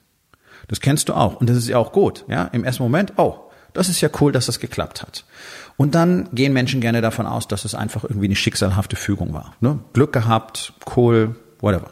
Das 0.68 0.80
kennst 0.80 1.08
du 1.08 1.14
auch 1.14 1.36
und 1.36 1.50
das 1.50 1.56
ist 1.56 1.68
ja 1.68 1.78
auch 1.78 1.92
gut. 1.92 2.24
Ja, 2.28 2.44
im 2.46 2.64
ersten 2.64 2.82
Moment, 2.82 3.14
oh, 3.16 3.50
das 3.72 3.88
ist 3.88 4.00
ja 4.00 4.08
cool, 4.20 4.32
dass 4.32 4.46
das 4.46 4.60
geklappt 4.60 5.02
hat. 5.02 5.24
Und 5.76 5.94
dann 5.94 6.28
gehen 6.32 6.52
Menschen 6.52 6.80
gerne 6.80 7.00
davon 7.00 7.26
aus, 7.26 7.48
dass 7.48 7.64
es 7.64 7.74
einfach 7.74 8.04
irgendwie 8.04 8.26
eine 8.26 8.36
schicksalhafte 8.36 8.96
Fügung 8.96 9.32
war. 9.32 9.54
Ne? 9.60 9.80
Glück 9.92 10.12
gehabt, 10.12 10.74
cool, 10.96 11.36
whatever. 11.60 11.90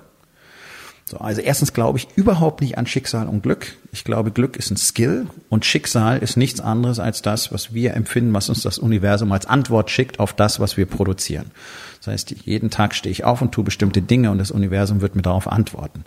So, 1.11 1.17
also 1.19 1.41
erstens 1.41 1.73
glaube 1.73 1.99
ich 1.99 2.07
überhaupt 2.15 2.61
nicht 2.61 2.79
an 2.79 2.87
Schicksal 2.87 3.27
und 3.27 3.43
Glück. 3.43 3.77
Ich 3.91 4.05
glaube, 4.05 4.31
Glück 4.31 4.57
ist 4.57 4.71
ein 4.71 4.77
Skill 4.77 5.27
und 5.49 5.65
Schicksal 5.65 6.19
ist 6.19 6.37
nichts 6.37 6.61
anderes 6.61 7.01
als 7.01 7.21
das, 7.21 7.53
was 7.53 7.75
wir 7.75 7.95
empfinden, 7.95 8.33
was 8.33 8.49
uns 8.49 8.63
das 8.63 8.79
Universum 8.79 9.33
als 9.33 9.45
Antwort 9.45 9.91
schickt 9.91 10.21
auf 10.21 10.35
das, 10.35 10.61
was 10.61 10.77
wir 10.77 10.87
produzieren. 10.87 11.51
Das 11.99 12.07
heißt, 12.07 12.31
jeden 12.45 12.71
Tag 12.71 12.95
stehe 12.95 13.11
ich 13.11 13.25
auf 13.25 13.43
und 13.43 13.51
tue 13.51 13.65
bestimmte 13.65 14.03
Dinge 14.03 14.31
und 14.31 14.39
das 14.39 14.53
Universum 14.53 15.01
wird 15.01 15.17
mir 15.17 15.23
darauf 15.23 15.51
antworten. 15.51 16.05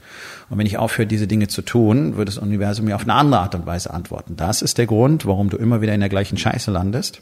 Und 0.50 0.58
wenn 0.58 0.66
ich 0.66 0.78
aufhöre, 0.78 1.06
diese 1.06 1.28
Dinge 1.28 1.50
zu 1.50 1.64
tun, 1.64 2.16
wird 2.16 2.30
das 2.30 2.38
Universum 2.38 2.86
mir 2.86 2.96
auf 2.96 3.04
eine 3.04 3.16
andere 3.16 3.42
Art 3.42 3.56
und 3.56 3.66
Weise 3.66 3.94
antworten. 3.94 4.38
Das 4.38 4.62
ist 4.62 4.78
der 4.78 4.88
Grund, 4.88 5.26
warum 5.26 5.50
du 5.50 5.58
immer 5.58 5.82
wieder 5.82 5.94
in 5.94 6.00
der 6.00 6.08
gleichen 6.08 6.38
Scheiße 6.38 6.72
landest 6.72 7.22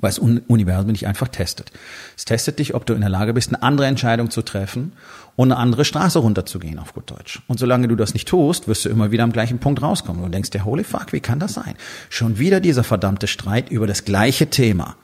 weil 0.00 0.10
das 0.10 0.18
Universum 0.18 0.92
dich 0.92 1.06
einfach 1.06 1.28
testet. 1.28 1.72
Es 2.16 2.24
testet 2.24 2.58
dich, 2.58 2.74
ob 2.74 2.86
du 2.86 2.94
in 2.94 3.00
der 3.00 3.10
Lage 3.10 3.32
bist, 3.32 3.48
eine 3.48 3.62
andere 3.62 3.86
Entscheidung 3.86 4.30
zu 4.30 4.42
treffen 4.42 4.92
und 5.36 5.52
eine 5.52 5.60
andere 5.60 5.84
Straße 5.84 6.18
runterzugehen, 6.18 6.78
auf 6.78 6.94
gut 6.94 7.10
Deutsch. 7.10 7.42
Und 7.46 7.58
solange 7.58 7.88
du 7.88 7.94
das 7.94 8.14
nicht 8.14 8.26
tust, 8.26 8.68
wirst 8.68 8.84
du 8.84 8.88
immer 8.88 9.10
wieder 9.10 9.22
am 9.22 9.32
gleichen 9.32 9.58
Punkt 9.58 9.82
rauskommen. 9.82 10.22
Du 10.22 10.28
denkst 10.28 10.50
dir, 10.50 10.64
holy 10.64 10.82
fuck, 10.82 11.12
wie 11.12 11.20
kann 11.20 11.38
das 11.38 11.54
sein? 11.54 11.74
Schon 12.08 12.38
wieder 12.38 12.60
dieser 12.60 12.84
verdammte 12.84 13.26
Streit 13.26 13.70
über 13.70 13.86
das 13.86 14.04
gleiche 14.04 14.48
Thema. 14.48 14.96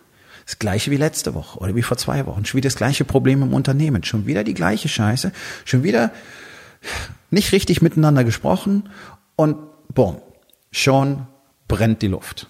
Das 0.46 0.58
gleiche 0.58 0.90
wie 0.90 0.96
letzte 0.96 1.34
Woche 1.34 1.58
oder 1.58 1.76
wie 1.76 1.82
vor 1.82 1.96
zwei 1.96 2.26
Wochen. 2.26 2.44
Schon 2.44 2.58
wieder 2.58 2.68
das 2.68 2.76
gleiche 2.76 3.04
Problem 3.04 3.42
im 3.42 3.54
Unternehmen. 3.54 4.02
Schon 4.02 4.26
wieder 4.26 4.42
die 4.42 4.54
gleiche 4.54 4.88
Scheiße. 4.88 5.32
Schon 5.64 5.84
wieder 5.84 6.10
nicht 7.30 7.52
richtig 7.52 7.82
miteinander 7.82 8.24
gesprochen 8.24 8.88
und 9.36 9.56
boom, 9.94 10.20
schon 10.70 11.26
brennt 11.68 12.02
die 12.02 12.08
Luft. 12.08 12.48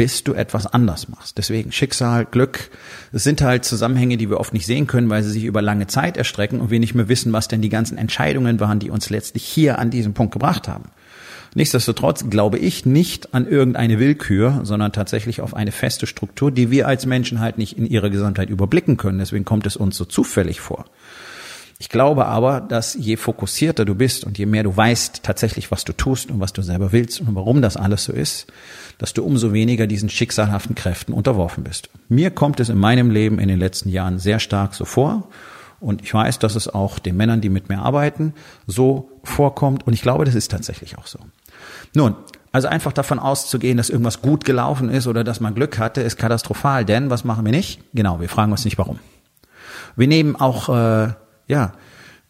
Bis 0.00 0.24
du 0.24 0.32
etwas 0.32 0.66
anders 0.66 1.10
machst. 1.10 1.36
Deswegen 1.36 1.72
Schicksal, 1.72 2.24
Glück, 2.24 2.70
das 3.12 3.22
sind 3.22 3.42
halt 3.42 3.66
Zusammenhänge, 3.66 4.16
die 4.16 4.30
wir 4.30 4.40
oft 4.40 4.54
nicht 4.54 4.64
sehen 4.64 4.86
können, 4.86 5.10
weil 5.10 5.22
sie 5.22 5.30
sich 5.30 5.44
über 5.44 5.60
lange 5.60 5.88
Zeit 5.88 6.16
erstrecken 6.16 6.58
und 6.62 6.70
wir 6.70 6.80
nicht 6.80 6.94
mehr 6.94 7.10
wissen, 7.10 7.34
was 7.34 7.48
denn 7.48 7.60
die 7.60 7.68
ganzen 7.68 7.98
Entscheidungen 7.98 8.60
waren, 8.60 8.78
die 8.78 8.88
uns 8.88 9.10
letztlich 9.10 9.44
hier 9.44 9.78
an 9.78 9.90
diesem 9.90 10.14
Punkt 10.14 10.32
gebracht 10.32 10.68
haben. 10.68 10.84
Nichtsdestotrotz 11.54 12.30
glaube 12.30 12.56
ich 12.58 12.86
nicht 12.86 13.34
an 13.34 13.46
irgendeine 13.46 13.98
Willkür, 13.98 14.60
sondern 14.62 14.92
tatsächlich 14.92 15.42
auf 15.42 15.52
eine 15.52 15.70
feste 15.70 16.06
Struktur, 16.06 16.50
die 16.50 16.70
wir 16.70 16.88
als 16.88 17.04
Menschen 17.04 17.40
halt 17.40 17.58
nicht 17.58 17.76
in 17.76 17.84
ihrer 17.84 18.08
Gesamtheit 18.08 18.48
überblicken 18.48 18.96
können. 18.96 19.18
Deswegen 19.18 19.44
kommt 19.44 19.66
es 19.66 19.76
uns 19.76 19.98
so 19.98 20.06
zufällig 20.06 20.62
vor. 20.62 20.86
Ich 21.80 21.88
glaube 21.88 22.26
aber, 22.26 22.60
dass 22.60 22.92
je 22.92 23.16
fokussierter 23.16 23.86
du 23.86 23.94
bist 23.94 24.24
und 24.24 24.36
je 24.36 24.44
mehr 24.44 24.64
du 24.64 24.76
weißt 24.76 25.22
tatsächlich, 25.22 25.70
was 25.70 25.82
du 25.82 25.94
tust 25.94 26.30
und 26.30 26.38
was 26.38 26.52
du 26.52 26.60
selber 26.60 26.92
willst 26.92 27.22
und 27.22 27.34
warum 27.34 27.62
das 27.62 27.78
alles 27.78 28.04
so 28.04 28.12
ist, 28.12 28.52
dass 28.98 29.14
du 29.14 29.24
umso 29.24 29.54
weniger 29.54 29.86
diesen 29.86 30.10
schicksalhaften 30.10 30.74
Kräften 30.74 31.14
unterworfen 31.14 31.64
bist. 31.64 31.88
Mir 32.10 32.30
kommt 32.32 32.60
es 32.60 32.68
in 32.68 32.76
meinem 32.76 33.10
Leben 33.10 33.38
in 33.38 33.48
den 33.48 33.58
letzten 33.58 33.88
Jahren 33.88 34.18
sehr 34.18 34.40
stark 34.40 34.74
so 34.74 34.84
vor. 34.84 35.30
Und 35.80 36.02
ich 36.02 36.12
weiß, 36.12 36.38
dass 36.38 36.54
es 36.54 36.68
auch 36.68 36.98
den 36.98 37.16
Männern, 37.16 37.40
die 37.40 37.48
mit 37.48 37.70
mir 37.70 37.78
arbeiten, 37.78 38.34
so 38.66 39.10
vorkommt. 39.24 39.86
Und 39.86 39.94
ich 39.94 40.02
glaube, 40.02 40.26
das 40.26 40.34
ist 40.34 40.50
tatsächlich 40.50 40.98
auch 40.98 41.06
so. 41.06 41.18
Nun, 41.94 42.14
also 42.52 42.68
einfach 42.68 42.92
davon 42.92 43.18
auszugehen, 43.18 43.78
dass 43.78 43.88
irgendwas 43.88 44.20
gut 44.20 44.44
gelaufen 44.44 44.90
ist 44.90 45.06
oder 45.06 45.24
dass 45.24 45.40
man 45.40 45.54
Glück 45.54 45.78
hatte, 45.78 46.02
ist 46.02 46.18
katastrophal. 46.18 46.84
Denn 46.84 47.08
was 47.08 47.24
machen 47.24 47.46
wir 47.46 47.52
nicht? 47.52 47.80
Genau, 47.94 48.20
wir 48.20 48.28
fragen 48.28 48.52
uns 48.52 48.66
nicht 48.66 48.76
warum. 48.76 48.98
Wir 49.96 50.08
nehmen 50.08 50.36
auch 50.36 50.68
äh, 50.68 51.14
ja, 51.50 51.72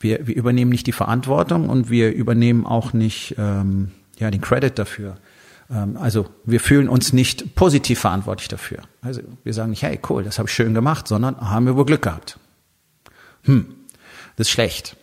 wir, 0.00 0.26
wir 0.26 0.34
übernehmen 0.34 0.70
nicht 0.70 0.86
die 0.86 0.92
Verantwortung 0.92 1.68
und 1.68 1.90
wir 1.90 2.12
übernehmen 2.12 2.66
auch 2.66 2.92
nicht 2.92 3.34
ähm, 3.38 3.92
ja, 4.18 4.30
den 4.30 4.40
Credit 4.40 4.76
dafür. 4.78 5.18
Ähm, 5.70 5.96
also 5.98 6.26
wir 6.44 6.58
fühlen 6.58 6.88
uns 6.88 7.12
nicht 7.12 7.54
positiv 7.54 8.00
verantwortlich 8.00 8.48
dafür. 8.48 8.78
Also 9.02 9.20
wir 9.44 9.52
sagen 9.52 9.70
nicht, 9.70 9.82
hey, 9.82 10.00
cool, 10.08 10.24
das 10.24 10.38
habe 10.38 10.48
ich 10.48 10.54
schön 10.54 10.72
gemacht, 10.72 11.06
sondern 11.06 11.38
haben 11.40 11.66
wir 11.66 11.76
wohl 11.76 11.84
Glück 11.84 12.02
gehabt. 12.02 12.38
Hm, 13.44 13.66
das 14.36 14.48
ist 14.48 14.52
schlecht. 14.52 14.96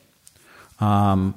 Ähm, 0.81 1.35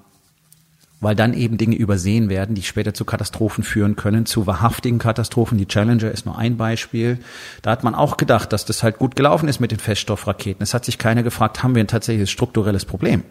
weil 1.00 1.14
dann 1.16 1.32
eben 1.32 1.56
Dinge 1.56 1.76
übersehen 1.76 2.28
werden, 2.28 2.54
die 2.54 2.62
später 2.62 2.92
zu 2.92 3.04
Katastrophen 3.04 3.64
führen 3.64 3.96
können, 3.96 4.26
zu 4.26 4.46
wahrhaftigen 4.46 4.98
Katastrophen. 4.98 5.56
Die 5.56 5.66
Challenger 5.66 6.10
ist 6.10 6.26
nur 6.26 6.36
ein 6.36 6.56
Beispiel. 6.58 7.18
Da 7.62 7.70
hat 7.70 7.84
man 7.84 7.94
auch 7.94 8.18
gedacht, 8.18 8.52
dass 8.52 8.66
das 8.66 8.82
halt 8.82 8.98
gut 8.98 9.16
gelaufen 9.16 9.48
ist 9.48 9.60
mit 9.60 9.70
den 9.70 9.78
Feststoffraketen. 9.78 10.62
Es 10.62 10.74
hat 10.74 10.84
sich 10.84 10.98
keiner 10.98 11.22
gefragt, 11.22 11.62
haben 11.62 11.74
wir 11.74 11.82
ein 11.82 11.88
tatsächliches 11.88 12.30
strukturelles 12.30 12.84
Problem? 12.84 13.22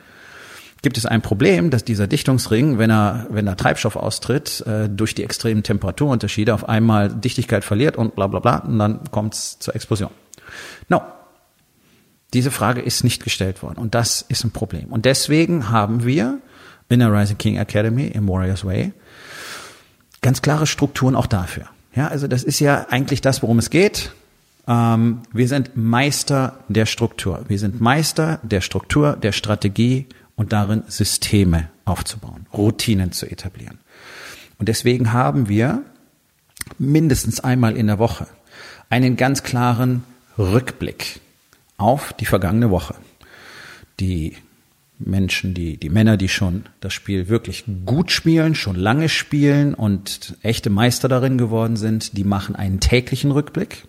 Gibt 0.82 0.98
es 0.98 1.06
ein 1.06 1.22
Problem, 1.22 1.70
dass 1.72 1.84
dieser 1.84 2.08
Dichtungsring, 2.08 2.78
wenn 2.78 2.90
er, 2.90 3.28
wenn 3.30 3.46
da 3.46 3.56
Treibstoff 3.56 3.98
austritt, 3.98 4.62
äh, 4.66 4.88
durch 4.90 5.14
die 5.14 5.24
extremen 5.24 5.62
Temperaturunterschiede 5.62 6.54
auf 6.54 6.68
einmal 6.68 7.10
Dichtigkeit 7.10 7.66
verliert 7.66 7.98
und 7.98 8.16
bla 8.16 8.28
bla 8.28 8.40
bla, 8.40 8.58
und 8.60 8.80
dann 8.80 9.02
kommt 9.12 9.34
es 9.34 9.60
zur 9.60 9.76
Explosion? 9.76 10.10
No. 10.88 11.02
Diese 12.34 12.52
Frage 12.52 12.82
ist 12.82 13.04
nicht 13.04 13.24
gestellt 13.24 13.62
worden 13.62 13.80
und 13.80 13.94
das 13.96 14.22
ist 14.22 14.44
ein 14.44 14.52
Problem. 14.52 14.86
Und 14.90 15.06
deswegen 15.06 15.70
haben 15.70 16.06
wir 16.06 16.40
in 16.90 17.00
der 17.00 17.14
Rising 17.14 17.38
King 17.38 17.58
Academy 17.58 18.08
im 18.08 18.28
Warriors 18.28 18.66
Way. 18.66 18.92
Ganz 20.22 20.42
klare 20.42 20.68
Strukturen 20.68 21.16
auch 21.16 21.28
dafür. 21.28 21.66
Ja, 21.96 22.08
also 22.08 22.28
das 22.28 22.44
ist 22.44 22.60
ja 22.60 22.88
eigentlich 22.90 23.22
das, 23.22 23.42
worum 23.42 23.60
es 23.60 23.70
geht. 23.70 24.12
Ähm, 24.68 25.22
wir 25.32 25.48
sind 25.48 25.76
Meister 25.76 26.60
der 26.68 26.86
Struktur. 26.86 27.46
Wir 27.48 27.60
sind 27.60 27.80
Meister 27.80 28.40
der 28.44 28.62
Struktur, 28.62 29.16
der 29.16 29.32
Strategie 29.32 30.08
und 30.36 30.52
darin 30.54 30.84
Systeme 30.88 31.70
aufzubauen, 31.86 32.46
Routinen 32.54 33.12
zu 33.12 33.26
etablieren. 33.26 33.80
Und 34.58 34.70
deswegen 34.70 35.14
haben 35.14 35.50
wir 35.50 35.84
mindestens 36.78 37.40
einmal 37.40 37.78
in 37.78 37.88
der 37.88 38.00
Woche 38.00 38.28
einen 38.90 39.16
ganz 39.16 39.44
klaren 39.44 40.04
Rückblick 40.38 41.20
auf 41.78 42.14
die 42.14 42.26
vergangene 42.26 42.70
Woche. 42.70 42.96
Die 44.00 44.36
Menschen, 45.00 45.54
die, 45.54 45.78
die 45.78 45.90
Männer, 45.90 46.18
die 46.18 46.28
schon 46.28 46.66
das 46.82 46.94
Spiel 46.94 47.30
wirklich 47.30 47.64
gut 47.86 48.12
spielen, 48.12 48.54
schon 48.54 48.76
lange 48.76 49.08
spielen 49.08 49.74
und 49.74 50.38
echte 50.44 50.70
Meister 50.70 51.08
darin 51.08 51.38
geworden 51.38 51.78
sind, 51.78 52.18
die 52.18 52.26
machen 52.26 52.56
einen 52.56 52.82
täglichen 52.82 53.32
Rückblick. 53.32 53.86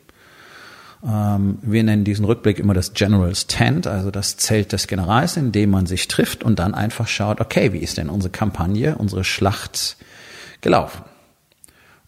Ähm, 1.04 1.58
wir 1.62 1.82
nennen 1.82 2.04
diesen 2.04 2.24
Rückblick 2.24 2.60
immer 2.60 2.74
das 2.74 2.92
General's 2.94 3.48
Tent, 3.48 3.88
also 3.88 4.10
das 4.10 4.36
Zelt 4.36 4.72
des 4.72 4.86
Generals, 4.86 5.36
in 5.36 5.50
dem 5.50 5.70
man 5.70 5.86
sich 5.86 6.06
trifft 6.06 6.44
und 6.44 6.58
dann 6.58 6.74
einfach 6.74 7.08
schaut, 7.08 7.40
okay, 7.40 7.72
wie 7.72 7.78
ist 7.78 7.98
denn 7.98 8.08
unsere 8.08 8.30
Kampagne, 8.30 8.96
unsere 8.96 9.24
Schlacht 9.24 9.96
gelaufen? 10.60 11.02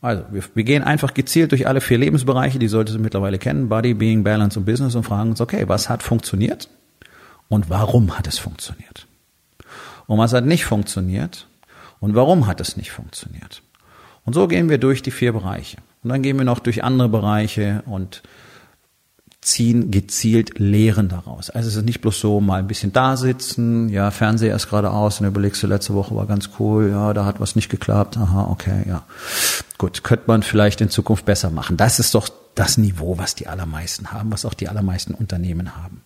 Also, 0.01 0.25
wir, 0.31 0.43
wir 0.55 0.65
gehen 0.65 0.83
einfach 0.83 1.15
gezielt 1.15 1.53
durch 1.53 1.67
alle 1.67 1.81
vier 1.81 1.99
Lebensbereiche, 1.99 2.59
die 2.59 2.69
solltest 2.69 2.99
du 2.99 3.03
mittlerweile 3.03 3.39
kennen, 3.39 3.69
Body, 3.69 3.95
Being, 3.95 4.25
Balance 4.25 4.59
und 4.59 4.65
Business 4.65 4.95
und 4.95 5.05
fragen 5.05 5.31
uns, 5.31 5.41
okay, 5.41 5.65
was 5.69 5.89
hat 5.89 6.03
funktioniert? 6.03 6.69
Und 7.53 7.69
warum 7.69 8.17
hat 8.17 8.27
es 8.27 8.39
funktioniert. 8.39 9.07
Und 10.07 10.17
was 10.17 10.33
hat 10.33 10.47
nicht 10.47 10.65
funktioniert 10.65 11.47
und 12.01 12.15
warum 12.15 12.47
hat 12.47 12.63
es 12.63 12.79
nicht 12.79 12.93
funktioniert. 12.93 13.63
Und 14.25 14.33
so 14.33 14.49
gehen 14.49 14.71
wir 14.71 14.79
durch 14.79 15.03
die 15.03 15.11
vier 15.11 15.35
Bereiche. 15.35 15.77
Und 16.03 16.09
dann 16.09 16.23
gehen 16.23 16.39
wir 16.39 16.47
noch 16.47 16.61
durch 16.61 16.83
andere 16.83 17.11
Bereiche 17.11 17.83
und 17.85 18.23
ziehen 19.43 19.91
gezielt 19.91 20.59
Lehren 20.59 21.11
daraus. 21.11 21.51
Also 21.51 21.69
es 21.69 21.77
ist 21.77 21.85
nicht 21.85 22.01
bloß 22.01 22.19
so 22.19 22.41
mal 22.41 22.59
ein 22.59 22.69
bisschen 22.69 22.95
da 22.95 23.19
sitzen, 23.19 23.91
ja, 23.91 24.11
Fernseher 24.11 24.57
ist 24.57 24.71
gerade 24.71 24.91
aus 24.91 25.21
und 25.21 25.27
überlegst 25.27 25.63
du, 25.63 25.67
letzte 25.67 25.93
Woche 25.93 26.17
war 26.17 26.27
ganz 26.27 26.51
cool, 26.59 26.89
ja, 26.91 27.13
da 27.13 27.27
hat 27.27 27.39
was 27.39 27.55
nicht 27.55 27.69
geklappt, 27.69 28.17
aha, 28.17 28.49
okay, 28.51 28.85
ja. 28.89 29.05
Gut, 29.77 30.05
könnte 30.05 30.25
man 30.27 30.43
vielleicht 30.43 30.81
in 30.81 30.89
Zukunft 30.89 31.27
besser 31.27 31.51
machen. 31.51 31.77
Das 31.77 31.99
ist 31.99 32.15
doch 32.15 32.31
das 32.55 32.77
Niveau, 32.77 33.19
was 33.19 33.35
die 33.35 33.47
allermeisten 33.47 34.13
haben, 34.13 34.31
was 34.31 34.45
auch 34.45 34.55
die 34.55 34.69
allermeisten 34.69 35.15
Unternehmen 35.15 35.75
haben. 35.77 36.03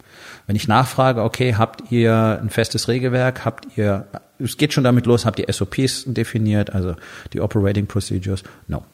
Wenn 0.46 0.56
ich 0.56 0.68
nachfrage, 0.68 1.22
okay, 1.22 1.56
habt 1.56 1.90
ihr 1.90 2.38
ein 2.40 2.50
festes 2.50 2.88
Regelwerk, 2.88 3.44
habt 3.44 3.66
ihr, 3.76 4.06
es 4.38 4.56
geht 4.56 4.72
schon 4.72 4.84
damit 4.84 5.06
los, 5.06 5.26
habt 5.26 5.40
ihr 5.40 5.52
SOPs 5.52 6.04
definiert, 6.06 6.70
also 6.70 6.94
die 7.32 7.40
Operating 7.40 7.86
Procedures? 7.86 8.44
No. 8.68 8.84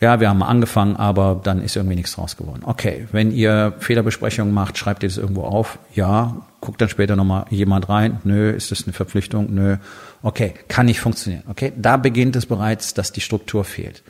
Ja, 0.00 0.20
wir 0.20 0.28
haben 0.28 0.38
mal 0.38 0.48
angefangen, 0.48 0.96
aber 0.96 1.40
dann 1.42 1.62
ist 1.62 1.74
irgendwie 1.74 1.96
nichts 1.96 2.14
draus 2.14 2.36
geworden. 2.36 2.62
Okay, 2.64 3.08
wenn 3.12 3.32
ihr 3.32 3.74
Fehlerbesprechungen 3.78 4.52
macht, 4.52 4.76
schreibt 4.76 5.02
ihr 5.02 5.08
das 5.08 5.16
irgendwo 5.16 5.44
auf? 5.44 5.78
Ja. 5.94 6.46
Guckt 6.60 6.80
dann 6.80 6.88
später 6.88 7.16
nochmal 7.16 7.46
jemand 7.48 7.88
rein? 7.88 8.20
Nö. 8.24 8.50
Ist 8.50 8.70
das 8.70 8.84
eine 8.84 8.92
Verpflichtung? 8.92 9.54
Nö. 9.54 9.76
Okay, 10.22 10.52
kann 10.68 10.86
nicht 10.86 11.00
funktionieren. 11.00 11.44
Okay, 11.48 11.72
da 11.76 11.96
beginnt 11.96 12.36
es 12.36 12.44
bereits, 12.44 12.92
dass 12.92 13.12
die 13.12 13.22
Struktur 13.22 13.64
fehlt. 13.64 14.02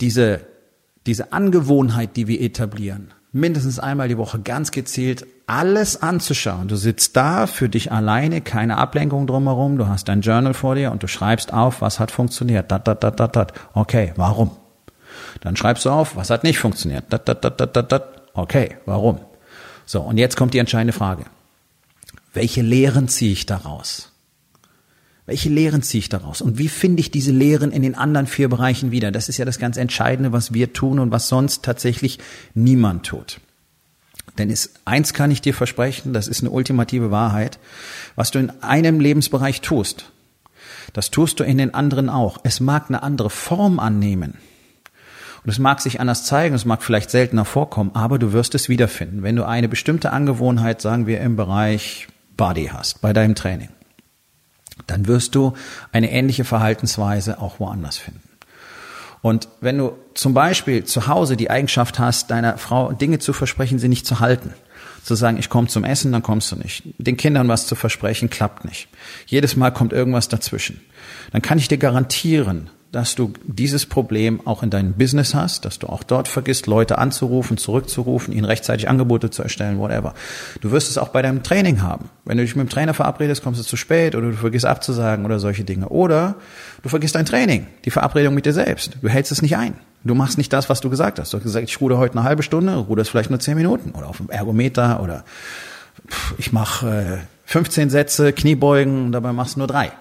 Diese, 0.00 0.40
diese 1.06 1.32
Angewohnheit, 1.32 2.16
die 2.16 2.28
wir 2.28 2.40
etablieren, 2.40 3.12
mindestens 3.32 3.78
einmal 3.78 4.08
die 4.08 4.18
Woche 4.18 4.40
ganz 4.40 4.70
gezielt 4.70 5.26
alles 5.46 6.00
anzuschauen. 6.00 6.68
Du 6.68 6.76
sitzt 6.76 7.16
da 7.16 7.46
für 7.46 7.68
dich 7.68 7.92
alleine, 7.92 8.40
keine 8.40 8.78
Ablenkung 8.78 9.26
drumherum, 9.26 9.76
du 9.76 9.88
hast 9.88 10.08
dein 10.08 10.20
Journal 10.20 10.54
vor 10.54 10.74
dir 10.74 10.92
und 10.92 11.02
du 11.02 11.08
schreibst 11.08 11.52
auf, 11.52 11.80
was 11.80 11.98
hat 11.98 12.10
funktioniert. 12.10 12.70
Dat, 12.70 12.86
dat, 12.86 13.02
dat, 13.02 13.18
dat, 13.20 13.36
dat. 13.36 13.52
Okay, 13.74 14.12
warum? 14.16 14.50
Dann 15.40 15.56
schreibst 15.56 15.84
du 15.84 15.90
auf, 15.90 16.16
was 16.16 16.30
hat 16.30 16.44
nicht 16.44 16.58
funktioniert. 16.58 17.04
Dat, 17.10 17.28
dat, 17.28 17.44
dat, 17.44 17.60
dat, 17.60 17.92
dat. 17.92 18.04
Okay, 18.34 18.76
warum? 18.86 19.18
So, 19.84 20.00
und 20.00 20.16
jetzt 20.16 20.36
kommt 20.36 20.54
die 20.54 20.58
entscheidende 20.58 20.92
Frage. 20.92 21.24
Welche 22.32 22.62
Lehren 22.62 23.08
ziehe 23.08 23.32
ich 23.32 23.44
daraus? 23.44 24.11
Welche 25.26 25.48
Lehren 25.48 25.82
ziehe 25.82 26.00
ich 26.00 26.08
daraus? 26.08 26.40
Und 26.40 26.58
wie 26.58 26.68
finde 26.68 27.00
ich 27.00 27.10
diese 27.10 27.30
Lehren 27.30 27.70
in 27.70 27.82
den 27.82 27.94
anderen 27.94 28.26
vier 28.26 28.48
Bereichen 28.48 28.90
wieder? 28.90 29.12
Das 29.12 29.28
ist 29.28 29.38
ja 29.38 29.44
das 29.44 29.58
ganz 29.58 29.76
Entscheidende, 29.76 30.32
was 30.32 30.52
wir 30.52 30.72
tun 30.72 30.98
und 30.98 31.12
was 31.12 31.28
sonst 31.28 31.64
tatsächlich 31.64 32.18
niemand 32.54 33.06
tut. 33.06 33.40
Denn 34.38 34.50
ist, 34.50 34.80
eins 34.84 35.14
kann 35.14 35.30
ich 35.30 35.40
dir 35.40 35.54
versprechen, 35.54 36.12
das 36.12 36.26
ist 36.26 36.40
eine 36.40 36.50
ultimative 36.50 37.10
Wahrheit, 37.10 37.58
was 38.16 38.30
du 38.30 38.38
in 38.38 38.50
einem 38.62 38.98
Lebensbereich 38.98 39.60
tust, 39.60 40.10
das 40.92 41.10
tust 41.10 41.40
du 41.40 41.44
in 41.44 41.58
den 41.58 41.74
anderen 41.74 42.08
auch. 42.08 42.38
Es 42.42 42.60
mag 42.60 42.86
eine 42.88 43.02
andere 43.02 43.30
Form 43.30 43.78
annehmen. 43.78 44.34
Und 45.44 45.50
es 45.50 45.58
mag 45.58 45.80
sich 45.80 46.00
anders 46.00 46.24
zeigen, 46.24 46.54
es 46.54 46.64
mag 46.64 46.82
vielleicht 46.82 47.10
seltener 47.10 47.44
vorkommen, 47.44 47.90
aber 47.94 48.18
du 48.18 48.32
wirst 48.32 48.54
es 48.54 48.68
wiederfinden, 48.68 49.22
wenn 49.22 49.34
du 49.34 49.44
eine 49.44 49.68
bestimmte 49.68 50.12
Angewohnheit, 50.12 50.80
sagen 50.80 51.06
wir, 51.06 51.20
im 51.20 51.34
Bereich 51.34 52.06
Body 52.36 52.70
hast, 52.72 53.00
bei 53.00 53.12
deinem 53.12 53.34
Training. 53.34 53.68
Dann 54.86 55.06
wirst 55.06 55.34
du 55.34 55.54
eine 55.92 56.10
ähnliche 56.10 56.44
Verhaltensweise 56.44 57.40
auch 57.40 57.60
woanders 57.60 57.98
finden. 57.98 58.22
Und 59.22 59.48
wenn 59.60 59.78
du 59.78 59.92
zum 60.14 60.34
Beispiel 60.34 60.84
zu 60.84 61.06
Hause 61.06 61.36
die 61.36 61.48
Eigenschaft 61.48 61.98
hast, 61.98 62.30
deiner 62.30 62.58
Frau 62.58 62.92
Dinge 62.92 63.20
zu 63.20 63.32
versprechen, 63.32 63.78
sie 63.78 63.88
nicht 63.88 64.04
zu 64.04 64.18
halten, 64.18 64.52
zu 65.04 65.14
sagen, 65.14 65.38
ich 65.38 65.48
komme 65.48 65.68
zum 65.68 65.84
Essen, 65.84 66.12
dann 66.12 66.22
kommst 66.22 66.50
du 66.52 66.56
nicht. 66.56 66.82
Den 66.98 67.16
Kindern 67.16 67.48
was 67.48 67.66
zu 67.66 67.74
versprechen, 67.74 68.30
klappt 68.30 68.64
nicht. 68.64 68.88
Jedes 69.26 69.56
Mal 69.56 69.70
kommt 69.70 69.92
irgendwas 69.92 70.28
dazwischen. 70.28 70.80
Dann 71.32 71.42
kann 71.42 71.58
ich 71.58 71.68
dir 71.68 71.78
garantieren, 71.78 72.70
dass 72.92 73.14
du 73.14 73.32
dieses 73.46 73.86
Problem 73.86 74.46
auch 74.46 74.62
in 74.62 74.68
deinem 74.68 74.92
Business 74.92 75.34
hast, 75.34 75.64
dass 75.64 75.78
du 75.78 75.86
auch 75.88 76.02
dort 76.02 76.28
vergisst, 76.28 76.66
Leute 76.66 76.98
anzurufen, 76.98 77.56
zurückzurufen, 77.56 78.34
ihnen 78.34 78.44
rechtzeitig 78.44 78.86
Angebote 78.86 79.30
zu 79.30 79.42
erstellen, 79.42 79.78
whatever. 79.78 80.12
Du 80.60 80.72
wirst 80.72 80.90
es 80.90 80.98
auch 80.98 81.08
bei 81.08 81.22
deinem 81.22 81.42
Training 81.42 81.80
haben. 81.80 82.10
Wenn 82.26 82.36
du 82.36 82.44
dich 82.44 82.54
mit 82.54 82.66
dem 82.66 82.70
Trainer 82.70 82.92
verabredest, 82.92 83.42
kommst 83.42 83.58
du 83.60 83.64
zu 83.64 83.76
spät 83.76 84.14
oder 84.14 84.30
du 84.30 84.36
vergisst 84.36 84.66
abzusagen 84.66 85.24
oder 85.24 85.38
solche 85.38 85.64
Dinge. 85.64 85.88
Oder 85.88 86.34
du 86.82 86.90
vergisst 86.90 87.14
dein 87.14 87.24
Training, 87.24 87.66
die 87.86 87.90
Verabredung 87.90 88.34
mit 88.34 88.44
dir 88.44 88.52
selbst. 88.52 88.98
Du 89.00 89.08
hältst 89.08 89.32
es 89.32 89.40
nicht 89.40 89.56
ein. 89.56 89.74
Du 90.04 90.14
machst 90.14 90.36
nicht 90.36 90.52
das, 90.52 90.68
was 90.68 90.82
du 90.82 90.90
gesagt 90.90 91.18
hast. 91.18 91.32
Du 91.32 91.38
hast 91.38 91.44
gesagt, 91.44 91.66
ich 91.66 91.80
ruder 91.80 91.96
heute 91.96 92.18
eine 92.18 92.24
halbe 92.24 92.42
Stunde, 92.42 92.76
ruderst 92.76 93.10
vielleicht 93.10 93.30
nur 93.30 93.40
zehn 93.40 93.56
Minuten 93.56 93.92
oder 93.92 94.08
auf 94.08 94.18
dem 94.18 94.28
Ergometer 94.28 95.02
oder 95.02 95.24
ich 96.36 96.52
mache 96.52 97.22
äh, 97.22 97.26
15 97.46 97.88
Sätze 97.88 98.32
Kniebeugen 98.32 99.06
und 99.06 99.12
dabei 99.12 99.32
machst 99.32 99.56
du 99.56 99.60
nur 99.60 99.66
drei. 99.66 99.92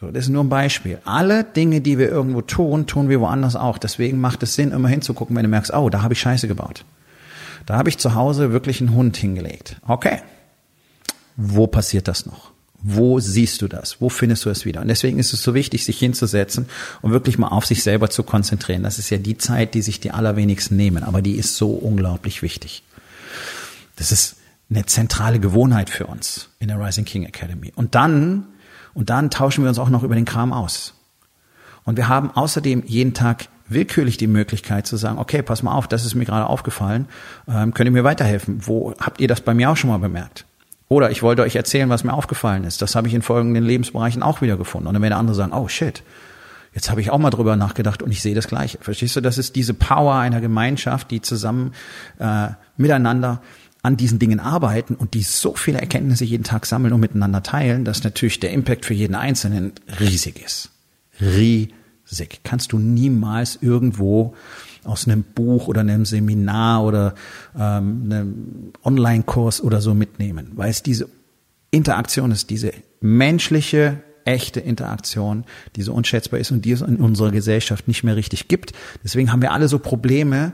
So, 0.00 0.10
das 0.10 0.24
ist 0.24 0.30
nur 0.30 0.42
ein 0.42 0.48
Beispiel. 0.48 0.98
Alle 1.04 1.44
Dinge, 1.44 1.82
die 1.82 1.98
wir 1.98 2.08
irgendwo 2.08 2.40
tun, 2.40 2.86
tun 2.86 3.10
wir 3.10 3.20
woanders 3.20 3.54
auch. 3.54 3.76
Deswegen 3.76 4.18
macht 4.18 4.42
es 4.42 4.54
Sinn, 4.54 4.72
immer 4.72 4.88
hinzugucken, 4.88 5.36
wenn 5.36 5.42
du 5.42 5.50
merkst, 5.50 5.74
oh, 5.74 5.90
da 5.90 6.00
habe 6.00 6.14
ich 6.14 6.20
Scheiße 6.20 6.48
gebaut. 6.48 6.84
Da 7.66 7.76
habe 7.76 7.90
ich 7.90 7.98
zu 7.98 8.14
Hause 8.14 8.50
wirklich 8.50 8.80
einen 8.80 8.94
Hund 8.94 9.18
hingelegt. 9.18 9.76
Okay. 9.86 10.20
Wo 11.36 11.66
passiert 11.66 12.08
das 12.08 12.24
noch? 12.24 12.52
Wo 12.82 13.20
siehst 13.20 13.60
du 13.60 13.68
das? 13.68 14.00
Wo 14.00 14.08
findest 14.08 14.46
du 14.46 14.50
es 14.50 14.64
wieder? 14.64 14.80
Und 14.80 14.88
deswegen 14.88 15.18
ist 15.18 15.34
es 15.34 15.42
so 15.42 15.52
wichtig, 15.52 15.84
sich 15.84 15.98
hinzusetzen 15.98 16.66
und 17.02 17.12
wirklich 17.12 17.36
mal 17.36 17.48
auf 17.48 17.66
sich 17.66 17.82
selber 17.82 18.08
zu 18.08 18.22
konzentrieren. 18.22 18.82
Das 18.82 18.98
ist 18.98 19.10
ja 19.10 19.18
die 19.18 19.36
Zeit, 19.36 19.74
die 19.74 19.82
sich 19.82 20.00
die 20.00 20.12
allerwenigsten 20.12 20.76
nehmen, 20.76 21.04
aber 21.04 21.20
die 21.20 21.34
ist 21.34 21.56
so 21.56 21.72
unglaublich 21.72 22.40
wichtig. 22.40 22.84
Das 23.96 24.12
ist 24.12 24.36
eine 24.70 24.86
zentrale 24.86 25.40
Gewohnheit 25.40 25.90
für 25.90 26.06
uns 26.06 26.48
in 26.58 26.68
der 26.68 26.80
Rising 26.80 27.04
King 27.04 27.24
Academy. 27.24 27.70
Und 27.76 27.94
dann 27.94 28.46
und 28.94 29.10
dann 29.10 29.30
tauschen 29.30 29.64
wir 29.64 29.68
uns 29.68 29.78
auch 29.78 29.90
noch 29.90 30.02
über 30.02 30.14
den 30.14 30.24
Kram 30.24 30.52
aus. 30.52 30.94
Und 31.84 31.96
wir 31.96 32.08
haben 32.08 32.30
außerdem 32.30 32.84
jeden 32.86 33.14
Tag 33.14 33.48
willkürlich 33.68 34.16
die 34.16 34.26
Möglichkeit 34.26 34.86
zu 34.86 34.96
sagen, 34.96 35.18
okay, 35.18 35.42
pass 35.42 35.62
mal 35.62 35.72
auf, 35.72 35.88
das 35.88 36.04
ist 36.04 36.14
mir 36.14 36.24
gerade 36.24 36.46
aufgefallen, 36.46 37.06
ähm, 37.48 37.72
könnt 37.72 37.88
ihr 37.88 37.92
mir 37.92 38.04
weiterhelfen? 38.04 38.66
Wo 38.66 38.94
habt 39.00 39.20
ihr 39.20 39.28
das 39.28 39.40
bei 39.40 39.54
mir 39.54 39.70
auch 39.70 39.76
schon 39.76 39.90
mal 39.90 39.98
bemerkt? 39.98 40.44
Oder 40.88 41.12
ich 41.12 41.22
wollte 41.22 41.42
euch 41.42 41.54
erzählen, 41.54 41.88
was 41.88 42.02
mir 42.02 42.12
aufgefallen 42.12 42.64
ist. 42.64 42.82
Das 42.82 42.96
habe 42.96 43.06
ich 43.06 43.14
in 43.14 43.22
folgenden 43.22 43.64
Lebensbereichen 43.64 44.24
auch 44.24 44.42
wieder 44.42 44.56
gefunden. 44.56 44.88
Und 44.88 44.94
dann 44.94 45.02
werden 45.02 45.14
andere 45.14 45.36
sagen, 45.36 45.52
oh 45.52 45.68
shit, 45.68 46.02
jetzt 46.74 46.90
habe 46.90 47.00
ich 47.00 47.10
auch 47.10 47.18
mal 47.18 47.30
drüber 47.30 47.54
nachgedacht 47.54 48.02
und 48.02 48.10
ich 48.10 48.20
sehe 48.20 48.34
das 48.34 48.48
Gleiche. 48.48 48.78
Verstehst 48.80 49.14
du, 49.14 49.20
das 49.20 49.38
ist 49.38 49.54
diese 49.54 49.72
Power 49.72 50.16
einer 50.16 50.40
Gemeinschaft, 50.40 51.12
die 51.12 51.20
zusammen 51.20 51.74
äh, 52.18 52.48
miteinander 52.76 53.40
an 53.82 53.96
diesen 53.96 54.18
Dingen 54.18 54.40
arbeiten 54.40 54.94
und 54.94 55.14
die 55.14 55.22
so 55.22 55.54
viele 55.54 55.78
Erkenntnisse 55.78 56.24
jeden 56.24 56.44
Tag 56.44 56.66
sammeln 56.66 56.92
und 56.92 57.00
miteinander 57.00 57.42
teilen, 57.42 57.84
dass 57.84 58.04
natürlich 58.04 58.40
der 58.40 58.50
Impact 58.50 58.84
für 58.84 58.94
jeden 58.94 59.14
Einzelnen 59.14 59.72
riesig 59.98 60.44
ist. 60.44 60.70
Riesig. 61.20 62.40
Kannst 62.44 62.72
du 62.72 62.78
niemals 62.78 63.58
irgendwo 63.60 64.34
aus 64.84 65.06
einem 65.06 65.22
Buch 65.22 65.68
oder 65.68 65.80
einem 65.80 66.04
Seminar 66.04 66.84
oder 66.84 67.14
ähm, 67.58 68.02
einem 68.04 68.72
Online-Kurs 68.84 69.62
oder 69.62 69.80
so 69.80 69.94
mitnehmen, 69.94 70.52
weil 70.54 70.70
es 70.70 70.82
diese 70.82 71.08
Interaktion 71.70 72.30
ist, 72.32 72.50
diese 72.50 72.72
menschliche, 73.00 74.02
echte 74.24 74.60
Interaktion, 74.60 75.44
die 75.76 75.82
so 75.82 75.94
unschätzbar 75.94 76.40
ist 76.40 76.50
und 76.50 76.64
die 76.64 76.72
es 76.72 76.82
in 76.82 76.96
unserer 76.96 77.30
Gesellschaft 77.30 77.88
nicht 77.88 78.04
mehr 78.04 78.16
richtig 78.16 78.48
gibt. 78.48 78.72
Deswegen 79.02 79.32
haben 79.32 79.42
wir 79.42 79.52
alle 79.52 79.68
so 79.68 79.78
Probleme, 79.78 80.52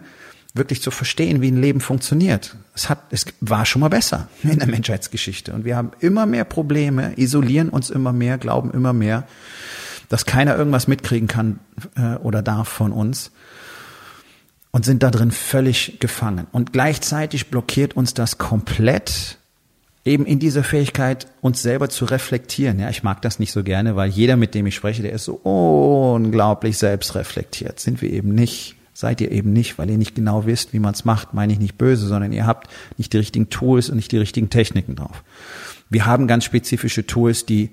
wirklich 0.57 0.83
zu 0.83 0.90
verstehen, 0.90 1.40
wie 1.40 1.51
ein 1.51 1.61
Leben 1.61 1.81
funktioniert. 1.81 2.57
Es 2.75 2.88
hat, 2.88 2.99
es 3.11 3.27
war 3.40 3.66
schon 3.66 3.81
mal 3.81 3.88
besser 3.88 4.29
in 4.42 4.59
der 4.59 4.69
Menschheitsgeschichte. 4.69 5.53
Und 5.53 5.64
wir 5.64 5.77
haben 5.77 5.92
immer 6.01 6.27
mehr 6.27 6.45
Probleme, 6.45 7.12
isolieren 7.16 7.69
uns 7.69 7.90
immer 7.90 8.12
mehr, 8.12 8.38
glauben 8.38 8.71
immer 8.71 8.92
mehr, 8.92 9.25
dass 10.09 10.25
keiner 10.25 10.57
irgendwas 10.57 10.87
mitkriegen 10.88 11.29
kann 11.29 11.59
äh, 11.97 12.16
oder 12.16 12.42
darf 12.42 12.69
von 12.69 12.92
uns 12.92 13.33
und 14.71 14.85
sind 14.85 15.03
da 15.03 15.11
drin 15.11 15.31
völlig 15.31 15.99
gefangen. 16.01 16.47
Und 16.53 16.73
gleichzeitig 16.73 17.49
blockiert 17.49 17.97
uns 17.97 18.14
das 18.14 18.38
komplett 18.38 19.38
eben 20.05 20.25
in 20.25 20.38
dieser 20.38 20.62
Fähigkeit, 20.62 21.27
uns 21.40 21.62
selber 21.62 21.88
zu 21.88 22.05
reflektieren. 22.05 22.79
Ja, 22.79 22.88
ich 22.88 23.03
mag 23.03 23.21
das 23.23 23.38
nicht 23.38 23.53
so 23.53 23.64
gerne, 23.64 23.97
weil 23.97 24.09
jeder, 24.09 24.37
mit 24.37 24.55
dem 24.55 24.66
ich 24.66 24.77
spreche, 24.77 25.03
der 25.03 25.12
ist 25.12 25.25
so 25.25 25.35
unglaublich 25.35 26.79
selbstreflektiert. 26.79 27.81
Sind 27.81 28.03
wir 28.03 28.11
eben 28.11 28.35
nicht 28.35 28.77
seid 28.96 29.20
ihr 29.20 29.30
eben 29.30 29.52
nicht, 29.52 29.76
weil 29.76 29.90
ihr 29.90 29.98
nicht 29.98 30.14
genau 30.14 30.46
wisst, 30.46 30.72
wie 30.72 30.78
man 30.78 30.94
es 30.94 31.04
macht, 31.04 31.35
meine 31.35 31.52
ich 31.52 31.59
nicht 31.59 31.76
böse, 31.76 32.06
sondern 32.06 32.32
ihr 32.32 32.46
habt 32.46 32.70
nicht 32.96 33.12
die 33.12 33.18
richtigen 33.18 33.50
Tools 33.50 33.90
und 33.90 33.96
nicht 33.96 34.11
die 34.11 34.16
richtigen 34.16 34.48
Techniken 34.48 34.96
drauf. 34.96 35.22
Wir 35.90 36.06
haben 36.06 36.26
ganz 36.26 36.44
spezifische 36.44 37.06
Tools, 37.06 37.44
die 37.44 37.70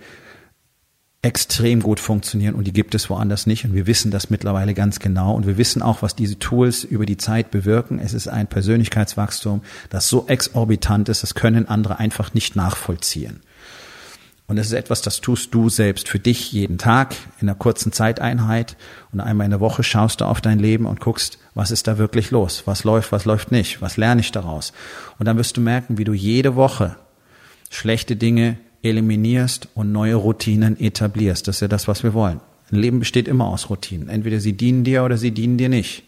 extrem 1.22 1.82
gut 1.82 2.02
funktionieren 2.02 2.56
und 2.56 2.68
die 2.68 2.74
gibt 2.74 2.94
es 2.94 3.10
woanders 3.10 3.48
nicht 3.48 3.64
und 3.64 3.74
wir 3.74 3.88
wissen 3.88 4.12
das 4.12 4.30
mittlerweile 4.30 4.74
ganz 4.74 5.00
genau 5.00 5.34
und 5.34 5.48
wir 5.48 5.58
wissen 5.58 5.82
auch, 5.82 6.02
was 6.02 6.18
diese 6.18 6.38
Tools 6.38 6.84
über 6.84 7.06
die 7.06 7.16
Zeit 7.16 7.52
bewirken. 7.52 8.00
Es 8.00 8.14
ist 8.14 8.28
ein 8.28 8.48
Persönlichkeitswachstum, 8.48 9.62
das 9.90 10.10
so 10.10 10.28
exorbitant 10.28 11.08
ist, 11.08 11.24
das 11.24 11.36
können 11.36 11.70
andere 11.70 12.00
einfach 12.00 12.34
nicht 12.34 12.58
nachvollziehen. 12.58 13.40
Und 14.46 14.58
es 14.58 14.68
ist 14.68 14.74
etwas, 14.74 15.02
das 15.02 15.22
tust 15.22 15.54
du 15.54 15.70
selbst 15.70 16.10
für 16.10 16.20
dich 16.20 16.52
jeden 16.52 16.78
Tag 16.78 17.16
in 17.40 17.48
einer 17.48 17.58
kurzen 17.58 17.92
Zeiteinheit. 17.92 18.76
Und 19.12 19.22
einmal 19.22 19.46
in 19.46 19.52
der 19.52 19.62
Woche 19.62 19.84
schaust 19.84 20.22
du 20.22 20.26
auf 20.26 20.42
dein 20.42 20.60
Leben 20.60 20.86
und 20.86 21.00
guckst, 21.00 21.40
was 21.54 21.72
ist 21.72 21.88
da 21.88 21.98
wirklich 21.98 22.30
los? 22.30 22.64
Was 22.66 22.84
läuft, 22.84 23.12
was 23.12 23.26
läuft 23.26 23.52
nicht? 23.52 23.82
Was 23.82 23.96
lerne 23.96 24.22
ich 24.22 24.32
daraus? 24.32 24.74
Und 25.18 25.28
dann 25.28 25.38
wirst 25.38 25.56
du 25.56 25.62
merken, 25.62 25.98
wie 25.98 26.04
du 26.04 26.14
jede 26.14 26.56
Woche 26.56 26.98
schlechte 27.70 28.16
Dinge 28.16 28.58
eliminierst 28.84 29.70
und 29.76 29.92
neue 29.92 30.16
Routinen 30.16 30.80
etablierst. 30.80 31.48
Das 31.48 31.58
ist 31.58 31.62
ja 31.62 31.68
das, 31.70 31.88
was 31.88 32.04
wir 32.04 32.14
wollen. 32.14 32.42
Ein 32.70 32.80
Leben 32.80 33.00
besteht 33.00 33.30
immer 33.30 33.48
aus 33.48 33.70
Routinen. 33.70 34.10
Entweder 34.10 34.40
sie 34.40 34.54
dienen 34.54 34.84
dir 34.84 35.04
oder 35.04 35.18
sie 35.18 35.32
dienen 35.32 35.58
dir 35.58 35.70
nicht 35.70 36.04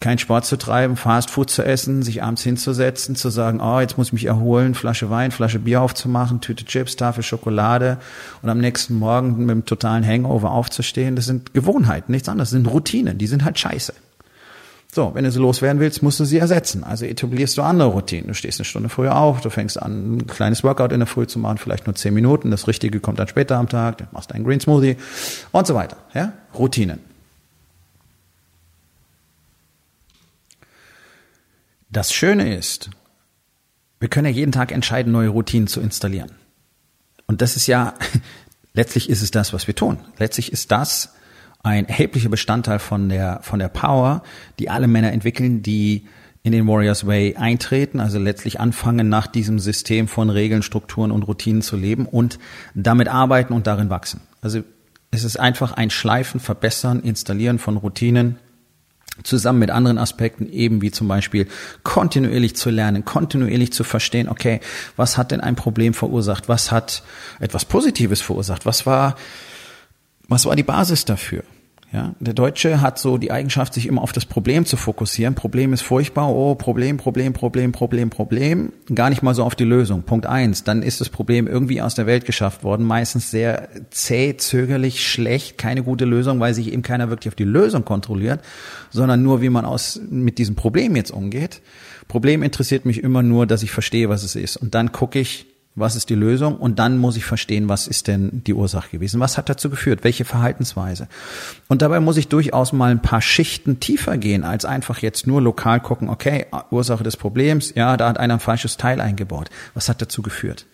keinen 0.00 0.18
Sport 0.18 0.46
zu 0.46 0.56
treiben, 0.56 0.96
Fast 0.96 1.30
Food 1.30 1.50
zu 1.50 1.62
essen, 1.62 2.02
sich 2.02 2.22
abends 2.22 2.42
hinzusetzen, 2.42 3.16
zu 3.16 3.28
sagen, 3.28 3.60
oh, 3.60 3.80
jetzt 3.80 3.98
muss 3.98 4.08
ich 4.08 4.12
mich 4.14 4.24
erholen, 4.24 4.74
Flasche 4.74 5.10
Wein, 5.10 5.30
Flasche 5.30 5.58
Bier 5.58 5.82
aufzumachen, 5.82 6.40
Tüte 6.40 6.64
Chips, 6.64 6.96
Tafel 6.96 7.22
Schokolade 7.22 7.98
und 8.40 8.48
am 8.48 8.58
nächsten 8.58 8.94
Morgen 8.94 9.36
mit 9.36 9.50
einem 9.50 9.66
totalen 9.66 10.06
Hangover 10.06 10.52
aufzustehen. 10.52 11.16
Das 11.16 11.26
sind 11.26 11.52
Gewohnheiten, 11.52 12.12
nichts 12.12 12.28
anderes. 12.28 12.48
Das 12.48 12.56
sind 12.56 12.66
Routinen, 12.66 13.18
die 13.18 13.26
sind 13.26 13.44
halt 13.44 13.58
scheiße. 13.58 13.92
So, 14.92 15.12
wenn 15.14 15.22
du 15.22 15.30
sie 15.30 15.38
loswerden 15.38 15.80
willst, 15.80 16.02
musst 16.02 16.18
du 16.18 16.24
sie 16.24 16.38
ersetzen. 16.38 16.82
Also 16.82 17.04
etablierst 17.04 17.56
du 17.56 17.62
andere 17.62 17.90
Routinen. 17.90 18.26
Du 18.26 18.34
stehst 18.34 18.58
eine 18.58 18.64
Stunde 18.64 18.88
früher 18.88 19.16
auf, 19.16 19.40
du 19.40 19.50
fängst 19.50 19.80
an, 19.80 20.16
ein 20.16 20.26
kleines 20.26 20.64
Workout 20.64 20.92
in 20.92 20.98
der 20.98 21.06
Früh 21.06 21.26
zu 21.26 21.38
machen, 21.38 21.58
vielleicht 21.58 21.86
nur 21.86 21.94
zehn 21.94 22.12
Minuten. 22.12 22.50
Das 22.50 22.66
Richtige 22.66 22.98
kommt 22.98 23.20
dann 23.20 23.28
später 23.28 23.56
am 23.58 23.68
Tag, 23.68 23.98
du 23.98 24.04
machst 24.10 24.32
einen 24.34 24.44
Green 24.44 24.58
Smoothie 24.60 24.96
und 25.52 25.66
so 25.66 25.74
weiter. 25.74 25.98
Ja? 26.14 26.32
Routinen. 26.58 27.09
Das 31.90 32.12
Schöne 32.12 32.54
ist, 32.56 32.90
wir 33.98 34.08
können 34.08 34.26
ja 34.26 34.32
jeden 34.32 34.52
Tag 34.52 34.70
entscheiden, 34.70 35.12
neue 35.12 35.28
Routinen 35.28 35.66
zu 35.66 35.80
installieren. 35.80 36.30
Und 37.26 37.42
das 37.42 37.56
ist 37.56 37.66
ja, 37.66 37.94
letztlich 38.74 39.10
ist 39.10 39.22
es 39.22 39.30
das, 39.30 39.52
was 39.52 39.66
wir 39.66 39.74
tun. 39.74 39.98
Letztlich 40.18 40.52
ist 40.52 40.70
das 40.70 41.14
ein 41.62 41.88
erheblicher 41.88 42.28
Bestandteil 42.28 42.78
von 42.78 43.08
der, 43.08 43.40
von 43.42 43.58
der 43.58 43.68
Power, 43.68 44.22
die 44.58 44.70
alle 44.70 44.86
Männer 44.86 45.12
entwickeln, 45.12 45.62
die 45.62 46.06
in 46.42 46.52
den 46.52 46.66
Warriors 46.66 47.06
Way 47.06 47.36
eintreten, 47.36 48.00
also 48.00 48.18
letztlich 48.18 48.60
anfangen, 48.60 49.08
nach 49.08 49.26
diesem 49.26 49.58
System 49.58 50.08
von 50.08 50.30
Regeln, 50.30 50.62
Strukturen 50.62 51.10
und 51.10 51.24
Routinen 51.24 51.60
zu 51.60 51.76
leben 51.76 52.06
und 52.06 52.38
damit 52.74 53.08
arbeiten 53.08 53.52
und 53.52 53.66
darin 53.66 53.90
wachsen. 53.90 54.22
Also 54.40 54.62
es 55.10 55.24
ist 55.24 55.38
einfach 55.38 55.72
ein 55.72 55.90
Schleifen, 55.90 56.40
Verbessern, 56.40 57.00
Installieren 57.00 57.58
von 57.58 57.76
Routinen, 57.76 58.38
zusammen 59.22 59.58
mit 59.58 59.70
anderen 59.70 59.98
Aspekten, 59.98 60.50
eben 60.50 60.82
wie 60.82 60.90
zum 60.90 61.08
Beispiel 61.08 61.46
kontinuierlich 61.82 62.56
zu 62.56 62.70
lernen, 62.70 63.04
kontinuierlich 63.04 63.72
zu 63.72 63.84
verstehen, 63.84 64.28
okay, 64.28 64.60
was 64.96 65.18
hat 65.18 65.30
denn 65.30 65.40
ein 65.40 65.56
Problem 65.56 65.94
verursacht? 65.94 66.48
Was 66.48 66.70
hat 66.70 67.02
etwas 67.38 67.64
Positives 67.64 68.20
verursacht? 68.20 68.66
Was 68.66 68.86
war, 68.86 69.16
was 70.28 70.46
war 70.46 70.56
die 70.56 70.62
Basis 70.62 71.04
dafür? 71.04 71.42
Ja, 71.92 72.14
der 72.20 72.34
Deutsche 72.34 72.80
hat 72.80 73.00
so 73.00 73.18
die 73.18 73.32
Eigenschaft, 73.32 73.74
sich 73.74 73.86
immer 73.86 74.02
auf 74.02 74.12
das 74.12 74.24
Problem 74.24 74.64
zu 74.64 74.76
fokussieren. 74.76 75.34
Problem 75.34 75.72
ist 75.72 75.82
furchtbar. 75.82 76.28
Oh, 76.28 76.54
Problem, 76.54 76.98
Problem, 76.98 77.32
Problem, 77.32 77.72
Problem, 77.72 78.10
Problem. 78.10 78.72
Gar 78.94 79.10
nicht 79.10 79.22
mal 79.22 79.34
so 79.34 79.42
auf 79.42 79.56
die 79.56 79.64
Lösung. 79.64 80.04
Punkt 80.04 80.24
eins. 80.24 80.62
Dann 80.62 80.82
ist 80.82 81.00
das 81.00 81.08
Problem 81.08 81.48
irgendwie 81.48 81.82
aus 81.82 81.96
der 81.96 82.06
Welt 82.06 82.26
geschafft 82.26 82.62
worden. 82.62 82.86
Meistens 82.86 83.32
sehr 83.32 83.68
zäh, 83.90 84.36
zögerlich, 84.36 85.04
schlecht, 85.04 85.58
keine 85.58 85.82
gute 85.82 86.04
Lösung, 86.04 86.38
weil 86.38 86.54
sich 86.54 86.72
eben 86.72 86.82
keiner 86.82 87.10
wirklich 87.10 87.28
auf 87.32 87.34
die 87.34 87.42
Lösung 87.42 87.84
kontrolliert, 87.84 88.40
sondern 88.90 89.24
nur, 89.24 89.42
wie 89.42 89.50
man 89.50 89.64
aus, 89.64 90.00
mit 90.08 90.38
diesem 90.38 90.54
Problem 90.54 90.94
jetzt 90.94 91.10
umgeht. 91.10 91.60
Problem 92.06 92.44
interessiert 92.44 92.84
mich 92.84 93.02
immer 93.02 93.24
nur, 93.24 93.46
dass 93.46 93.64
ich 93.64 93.72
verstehe, 93.72 94.08
was 94.08 94.22
es 94.22 94.36
ist. 94.36 94.56
Und 94.56 94.76
dann 94.76 94.92
gucke 94.92 95.18
ich, 95.18 95.46
was 95.74 95.96
ist 95.96 96.10
die 96.10 96.14
Lösung 96.14 96.56
und 96.56 96.78
dann 96.78 96.98
muss 96.98 97.16
ich 97.16 97.24
verstehen, 97.24 97.68
was 97.68 97.86
ist 97.86 98.08
denn 98.08 98.42
die 98.44 98.54
Ursache 98.54 98.90
gewesen, 98.90 99.20
was 99.20 99.38
hat 99.38 99.48
dazu 99.48 99.70
geführt, 99.70 100.02
welche 100.02 100.24
Verhaltensweise. 100.24 101.08
Und 101.68 101.82
dabei 101.82 102.00
muss 102.00 102.16
ich 102.16 102.28
durchaus 102.28 102.72
mal 102.72 102.90
ein 102.90 103.02
paar 103.02 103.22
Schichten 103.22 103.78
tiefer 103.78 104.18
gehen, 104.18 104.44
als 104.44 104.64
einfach 104.64 104.98
jetzt 104.98 105.26
nur 105.26 105.40
lokal 105.40 105.80
gucken, 105.80 106.08
okay, 106.08 106.46
Ursache 106.70 107.04
des 107.04 107.16
Problems, 107.16 107.72
ja, 107.74 107.96
da 107.96 108.08
hat 108.08 108.18
einer 108.18 108.34
ein 108.34 108.40
falsches 108.40 108.76
Teil 108.76 109.00
eingebaut. 109.00 109.50
Was 109.74 109.88
hat 109.88 110.02
dazu 110.02 110.22
geführt? 110.22 110.66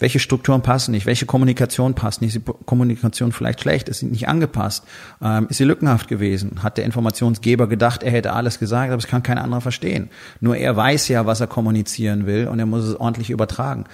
Welche 0.00 0.18
Strukturen 0.18 0.62
passen 0.62 0.92
nicht? 0.92 1.04
Welche 1.04 1.26
Kommunikation 1.26 1.92
passt 1.92 2.22
nicht? 2.22 2.34
Ist 2.34 2.46
die 2.46 2.52
Kommunikation 2.64 3.32
vielleicht 3.32 3.60
schlecht? 3.60 3.86
Ist 3.90 3.98
sie 3.98 4.06
nicht 4.06 4.28
angepasst? 4.28 4.84
Ähm, 5.22 5.46
ist 5.50 5.58
sie 5.58 5.64
lückenhaft 5.64 6.08
gewesen? 6.08 6.62
Hat 6.62 6.78
der 6.78 6.86
Informationsgeber 6.86 7.68
gedacht, 7.68 8.02
er 8.02 8.10
hätte 8.10 8.32
alles 8.32 8.58
gesagt, 8.58 8.92
aber 8.92 8.98
es 8.98 9.06
kann 9.06 9.22
kein 9.22 9.36
anderer 9.36 9.60
verstehen. 9.60 10.08
Nur 10.40 10.56
er 10.56 10.74
weiß 10.74 11.08
ja, 11.08 11.26
was 11.26 11.40
er 11.40 11.48
kommunizieren 11.48 12.24
will 12.24 12.48
und 12.48 12.58
er 12.58 12.64
muss 12.64 12.84
es 12.84 12.96
ordentlich 12.96 13.28
übertragen. 13.28 13.84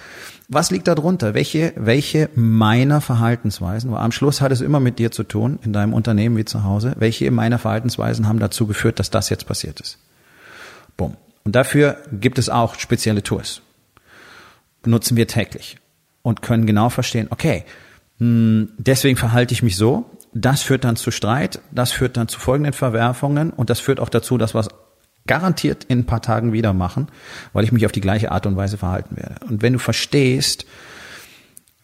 Was 0.48 0.70
liegt 0.70 0.86
da 0.86 0.94
drunter? 0.94 1.34
Welche, 1.34 1.72
welche 1.74 2.30
meiner 2.36 3.00
Verhaltensweisen, 3.00 3.90
weil 3.90 3.98
am 3.98 4.12
Schluss 4.12 4.40
hat 4.40 4.52
es 4.52 4.60
immer 4.60 4.78
mit 4.78 5.00
dir 5.00 5.10
zu 5.10 5.24
tun, 5.24 5.58
in 5.64 5.72
deinem 5.72 5.92
Unternehmen 5.92 6.36
wie 6.36 6.44
zu 6.44 6.62
Hause, 6.62 6.94
welche 7.00 7.28
meiner 7.32 7.58
Verhaltensweisen 7.58 8.28
haben 8.28 8.38
dazu 8.38 8.68
geführt, 8.68 9.00
dass 9.00 9.10
das 9.10 9.28
jetzt 9.28 9.46
passiert 9.46 9.80
ist? 9.80 9.98
Bumm. 10.96 11.16
Und 11.42 11.56
dafür 11.56 11.96
gibt 12.12 12.38
es 12.38 12.48
auch 12.48 12.76
spezielle 12.76 13.24
Tools. 13.24 13.60
Benutzen 14.82 15.16
wir 15.16 15.26
täglich 15.26 15.78
und 16.26 16.42
können 16.42 16.66
genau 16.66 16.88
verstehen, 16.88 17.28
okay, 17.30 17.64
hm, 18.18 18.70
deswegen 18.78 19.16
verhalte 19.16 19.54
ich 19.54 19.62
mich 19.62 19.76
so, 19.76 20.10
das 20.34 20.60
führt 20.60 20.82
dann 20.82 20.96
zu 20.96 21.12
Streit, 21.12 21.60
das 21.70 21.92
führt 21.92 22.16
dann 22.16 22.26
zu 22.26 22.40
folgenden 22.40 22.72
Verwerfungen 22.72 23.50
und 23.50 23.70
das 23.70 23.78
führt 23.78 24.00
auch 24.00 24.08
dazu, 24.08 24.36
dass 24.36 24.52
wir 24.52 24.58
es 24.58 24.68
garantiert 25.28 25.84
in 25.84 26.00
ein 26.00 26.04
paar 26.04 26.22
Tagen 26.22 26.52
wieder 26.52 26.72
machen, 26.72 27.06
weil 27.52 27.62
ich 27.62 27.70
mich 27.70 27.86
auf 27.86 27.92
die 27.92 28.00
gleiche 28.00 28.32
Art 28.32 28.44
und 28.44 28.56
Weise 28.56 28.76
verhalten 28.76 29.16
werde. 29.16 29.36
Und 29.48 29.62
wenn 29.62 29.74
du 29.74 29.78
verstehst, 29.78 30.66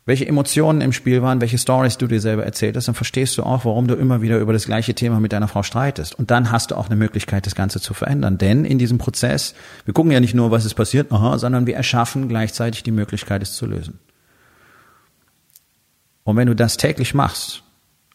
welche 0.07 0.27
Emotionen 0.27 0.81
im 0.81 0.93
Spiel 0.93 1.23
waren, 1.23 1.41
welche 1.41 1.59
Stories 1.59 1.97
du 1.97 2.09
dir 2.09 2.21
selber 2.21 2.45
erzählt 2.45 2.77
hast, 2.77 2.89
dann 2.89 2.97
verstehst 2.97 3.39
du 3.39 3.45
auch, 3.45 3.65
warum 3.65 3.87
du 3.87 3.95
immer 3.95 4.23
wieder 4.23 4.41
über 4.41 4.53
das 4.53 4.67
gleiche 4.67 4.95
Thema 4.95 5.21
mit 5.21 5.33
deiner 5.33 5.47
Frau 5.47 5.63
streitest. 5.63 6.19
Und 6.19 6.33
dann 6.33 6.51
hast 6.51 6.73
du 6.73 6.77
auch 6.77 6.87
eine 6.87 6.97
Möglichkeit, 6.97 7.47
das 7.47 7.55
Ganze 7.55 7.81
zu 7.81 7.95
verändern. 7.95 8.39
Denn 8.39 8.65
in 8.65 8.79
diesem 8.79 8.99
Prozess, 8.99 9.55
wir 9.85 9.95
gucken 9.95 10.11
ja 10.11 10.19
nicht 10.19 10.35
nur, 10.35 10.51
was 10.51 10.65
ist 10.65 10.75
passiert, 10.75 11.13
aha, 11.13 11.39
sondern 11.39 11.69
wir 11.69 11.77
erschaffen 11.77 12.27
gleichzeitig 12.27 12.83
die 12.83 12.91
Möglichkeit, 12.91 13.45
es 13.45 13.55
zu 13.55 13.67
lösen. 13.67 14.01
Und 16.25 16.37
wenn 16.37 16.47
du 16.47 16.55
das 16.55 16.77
täglich 16.77 17.15
machst, 17.15 17.63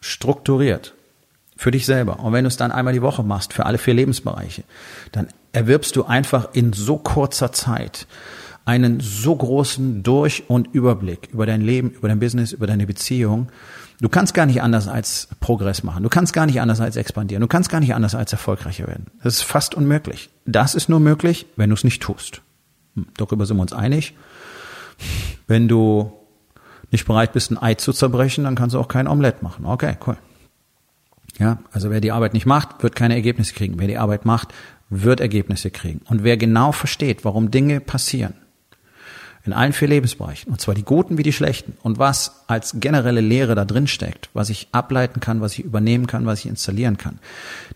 strukturiert, 0.00 0.94
für 1.56 1.72
dich 1.72 1.86
selber, 1.86 2.20
und 2.20 2.32
wenn 2.32 2.44
du 2.44 2.48
es 2.48 2.56
dann 2.56 2.70
einmal 2.70 2.92
die 2.92 3.02
Woche 3.02 3.24
machst, 3.24 3.52
für 3.52 3.66
alle 3.66 3.78
vier 3.78 3.94
Lebensbereiche, 3.94 4.62
dann 5.10 5.28
erwirbst 5.52 5.96
du 5.96 6.04
einfach 6.04 6.50
in 6.52 6.72
so 6.72 6.98
kurzer 6.98 7.52
Zeit 7.52 8.06
einen 8.64 9.00
so 9.00 9.34
großen 9.34 10.02
Durch- 10.02 10.44
und 10.48 10.68
Überblick 10.72 11.30
über 11.32 11.46
dein 11.46 11.62
Leben, 11.62 11.90
über 11.90 12.08
dein 12.08 12.20
Business, 12.20 12.52
über 12.52 12.66
deine 12.66 12.86
Beziehung. 12.86 13.48
Du 14.00 14.08
kannst 14.08 14.34
gar 14.34 14.46
nicht 14.46 14.62
anders 14.62 14.86
als 14.86 15.28
Progress 15.40 15.82
machen. 15.82 16.02
Du 16.02 16.08
kannst 16.08 16.32
gar 16.32 16.46
nicht 16.46 16.60
anders 16.60 16.80
als 16.80 16.96
expandieren. 16.96 17.40
Du 17.40 17.48
kannst 17.48 17.70
gar 17.70 17.80
nicht 17.80 17.94
anders 17.94 18.14
als 18.14 18.30
erfolgreicher 18.30 18.86
werden. 18.86 19.06
Das 19.22 19.36
ist 19.36 19.42
fast 19.42 19.74
unmöglich. 19.74 20.30
Das 20.44 20.74
ist 20.74 20.88
nur 20.88 21.00
möglich, 21.00 21.46
wenn 21.56 21.70
du 21.70 21.74
es 21.74 21.82
nicht 21.82 22.02
tust. 22.02 22.42
Hm, 22.94 23.06
darüber 23.16 23.46
sind 23.46 23.56
wir 23.56 23.62
uns 23.62 23.72
einig. 23.72 24.14
Wenn 25.46 25.66
du 25.66 26.12
nicht 26.90 27.06
bereit 27.06 27.32
bist, 27.32 27.50
ein 27.50 27.60
Ei 27.60 27.74
zu 27.74 27.92
zerbrechen, 27.92 28.44
dann 28.44 28.54
kannst 28.54 28.74
du 28.74 28.80
auch 28.80 28.88
kein 28.88 29.08
Omelett 29.08 29.42
machen. 29.42 29.64
Okay, 29.66 29.96
cool. 30.06 30.16
Ja, 31.38 31.58
also 31.72 31.90
wer 31.90 32.00
die 32.00 32.12
Arbeit 32.12 32.34
nicht 32.34 32.46
macht, 32.46 32.82
wird 32.82 32.96
keine 32.96 33.14
Ergebnisse 33.14 33.54
kriegen. 33.54 33.78
Wer 33.78 33.86
die 33.86 33.98
Arbeit 33.98 34.24
macht, 34.24 34.52
wird 34.90 35.20
Ergebnisse 35.20 35.70
kriegen. 35.70 36.00
Und 36.06 36.24
wer 36.24 36.36
genau 36.36 36.72
versteht, 36.72 37.24
warum 37.24 37.50
Dinge 37.50 37.80
passieren, 37.80 38.34
in 39.44 39.52
allen 39.52 39.72
vier 39.72 39.88
Lebensbereichen, 39.88 40.50
und 40.50 40.60
zwar 40.60 40.74
die 40.74 40.82
guten 40.82 41.16
wie 41.16 41.22
die 41.22 41.32
schlechten, 41.32 41.76
und 41.82 41.98
was 41.98 42.42
als 42.48 42.74
generelle 42.80 43.20
Lehre 43.20 43.54
da 43.54 43.64
drin 43.64 43.86
steckt, 43.86 44.30
was 44.34 44.50
ich 44.50 44.68
ableiten 44.72 45.20
kann, 45.20 45.40
was 45.40 45.52
ich 45.52 45.64
übernehmen 45.64 46.06
kann, 46.06 46.26
was 46.26 46.40
ich 46.40 46.46
installieren 46.46 46.98
kann, 46.98 47.18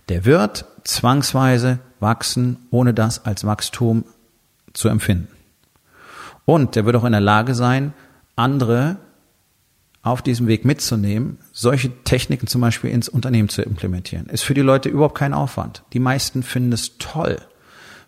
der 0.08 0.24
wird 0.24 0.64
zwangsweise 0.84 1.78
wachsen, 2.00 2.56
ohne 2.70 2.92
das 2.92 3.24
als 3.24 3.44
Wachstum 3.44 4.04
zu 4.72 4.88
empfinden. 4.88 5.28
Und 6.44 6.74
der 6.74 6.84
wird 6.84 6.96
auch 6.96 7.04
in 7.04 7.12
der 7.12 7.20
Lage 7.20 7.54
sein, 7.54 7.92
andere 8.42 8.96
auf 10.02 10.20
diesem 10.20 10.48
Weg 10.48 10.64
mitzunehmen, 10.64 11.38
solche 11.52 11.90
Techniken 12.02 12.48
zum 12.48 12.60
Beispiel 12.60 12.90
ins 12.90 13.08
Unternehmen 13.08 13.48
zu 13.48 13.62
implementieren. 13.62 14.26
Ist 14.26 14.42
für 14.42 14.54
die 14.54 14.60
Leute 14.60 14.88
überhaupt 14.88 15.16
kein 15.16 15.32
Aufwand. 15.32 15.84
Die 15.92 16.00
meisten 16.00 16.42
finden 16.42 16.72
es 16.72 16.98
toll. 16.98 17.36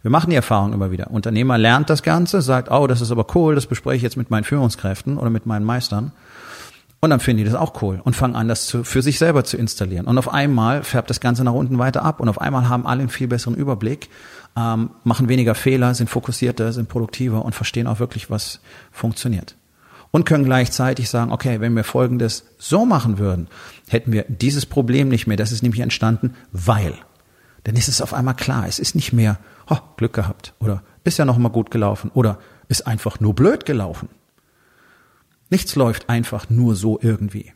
Wir 0.03 0.11
machen 0.11 0.31
die 0.31 0.37
Erfahrung 0.37 0.73
immer 0.73 0.90
wieder. 0.90 1.11
Unternehmer 1.12 1.57
lernt 1.57 1.88
das 1.88 2.03
Ganze, 2.03 2.42
sagt, 2.42 2.70
oh, 2.70 2.87
das 2.88 3.01
ist 3.01 3.12
aber 3.12 3.27
cool, 3.35 3.55
das 3.55 3.66
bespreche 3.66 3.97
ich 3.97 4.03
jetzt 4.03 4.16
mit 4.16 4.29
meinen 4.29 4.44
Führungskräften 4.44 5.18
oder 5.18 5.31
mit 5.31 5.47
meinen 5.47 5.64
Meistern. 5.64 6.11
Und 7.01 7.11
dann 7.11 7.20
finden 7.20 7.44
die 7.44 7.51
das 7.51 7.55
auch 7.55 7.81
cool 7.83 8.01
und 8.03 8.16
fangen 8.16 8.35
an, 8.35 8.49
das 8.49 8.66
zu, 8.66 8.83
für 8.83 9.03
sich 9.03 9.18
selber 9.18 9.44
zu 9.44 9.57
installieren. 9.57 10.07
Und 10.07 10.18
auf 10.18 10.33
einmal 10.33 10.83
färbt 10.83 11.11
das 11.11 11.20
Ganze 11.20 11.44
nach 11.44 11.53
unten 11.53 11.79
weiter 11.79 12.03
ab 12.03 12.18
und 12.18 12.29
auf 12.29 12.40
einmal 12.40 12.68
haben 12.68 12.87
alle 12.87 13.01
einen 13.01 13.09
viel 13.09 13.29
besseren 13.29 13.55
Überblick, 13.55 14.09
ähm, 14.57 14.90
machen 15.05 15.29
weniger 15.29 15.55
Fehler, 15.55 15.94
sind 15.94 16.11
fokussierter, 16.11 16.73
sind 16.73 16.88
produktiver 16.88 17.44
und 17.44 17.55
verstehen 17.55 17.87
auch 17.87 18.01
wirklich, 18.01 18.31
was 18.31 18.61
funktioniert 18.90 19.55
und 20.14 20.24
können 20.24 20.44
gleichzeitig 20.44 21.11
sagen, 21.11 21.33
okay, 21.33 21.61
wenn 21.61 21.74
wir 21.74 21.83
Folgendes 21.83 22.44
so 22.57 22.87
machen 22.87 23.18
würden, 23.18 23.48
hätten 23.88 24.12
wir 24.12 24.24
dieses 24.29 24.64
Problem 24.64 25.09
nicht 25.09 25.27
mehr. 25.27 25.37
Das 25.37 25.50
ist 25.50 25.64
nämlich 25.64 25.81
entstanden, 25.81 26.37
weil. 26.53 26.94
Dann 27.64 27.74
ist 27.74 27.88
es 27.88 28.00
auf 28.00 28.14
einmal 28.14 28.37
klar. 28.37 28.68
Es 28.68 28.79
ist 28.79 28.94
nicht 28.94 29.12
mehr, 29.12 29.40
oh, 29.68 29.79
Glück 29.96 30.12
gehabt 30.12 30.55
oder 30.61 30.85
ist 31.03 31.18
ja 31.18 31.24
noch 31.24 31.37
mal 31.37 31.48
gut 31.48 31.72
gelaufen 31.72 32.12
oder 32.14 32.38
ist 32.68 32.87
einfach 32.87 33.18
nur 33.18 33.35
blöd 33.35 33.66
gelaufen. 33.66 34.09
Nichts 35.50 35.74
läuft 35.74 36.09
einfach 36.09 36.48
nur 36.48 36.77
so 36.77 36.96
irgendwie. 37.03 37.53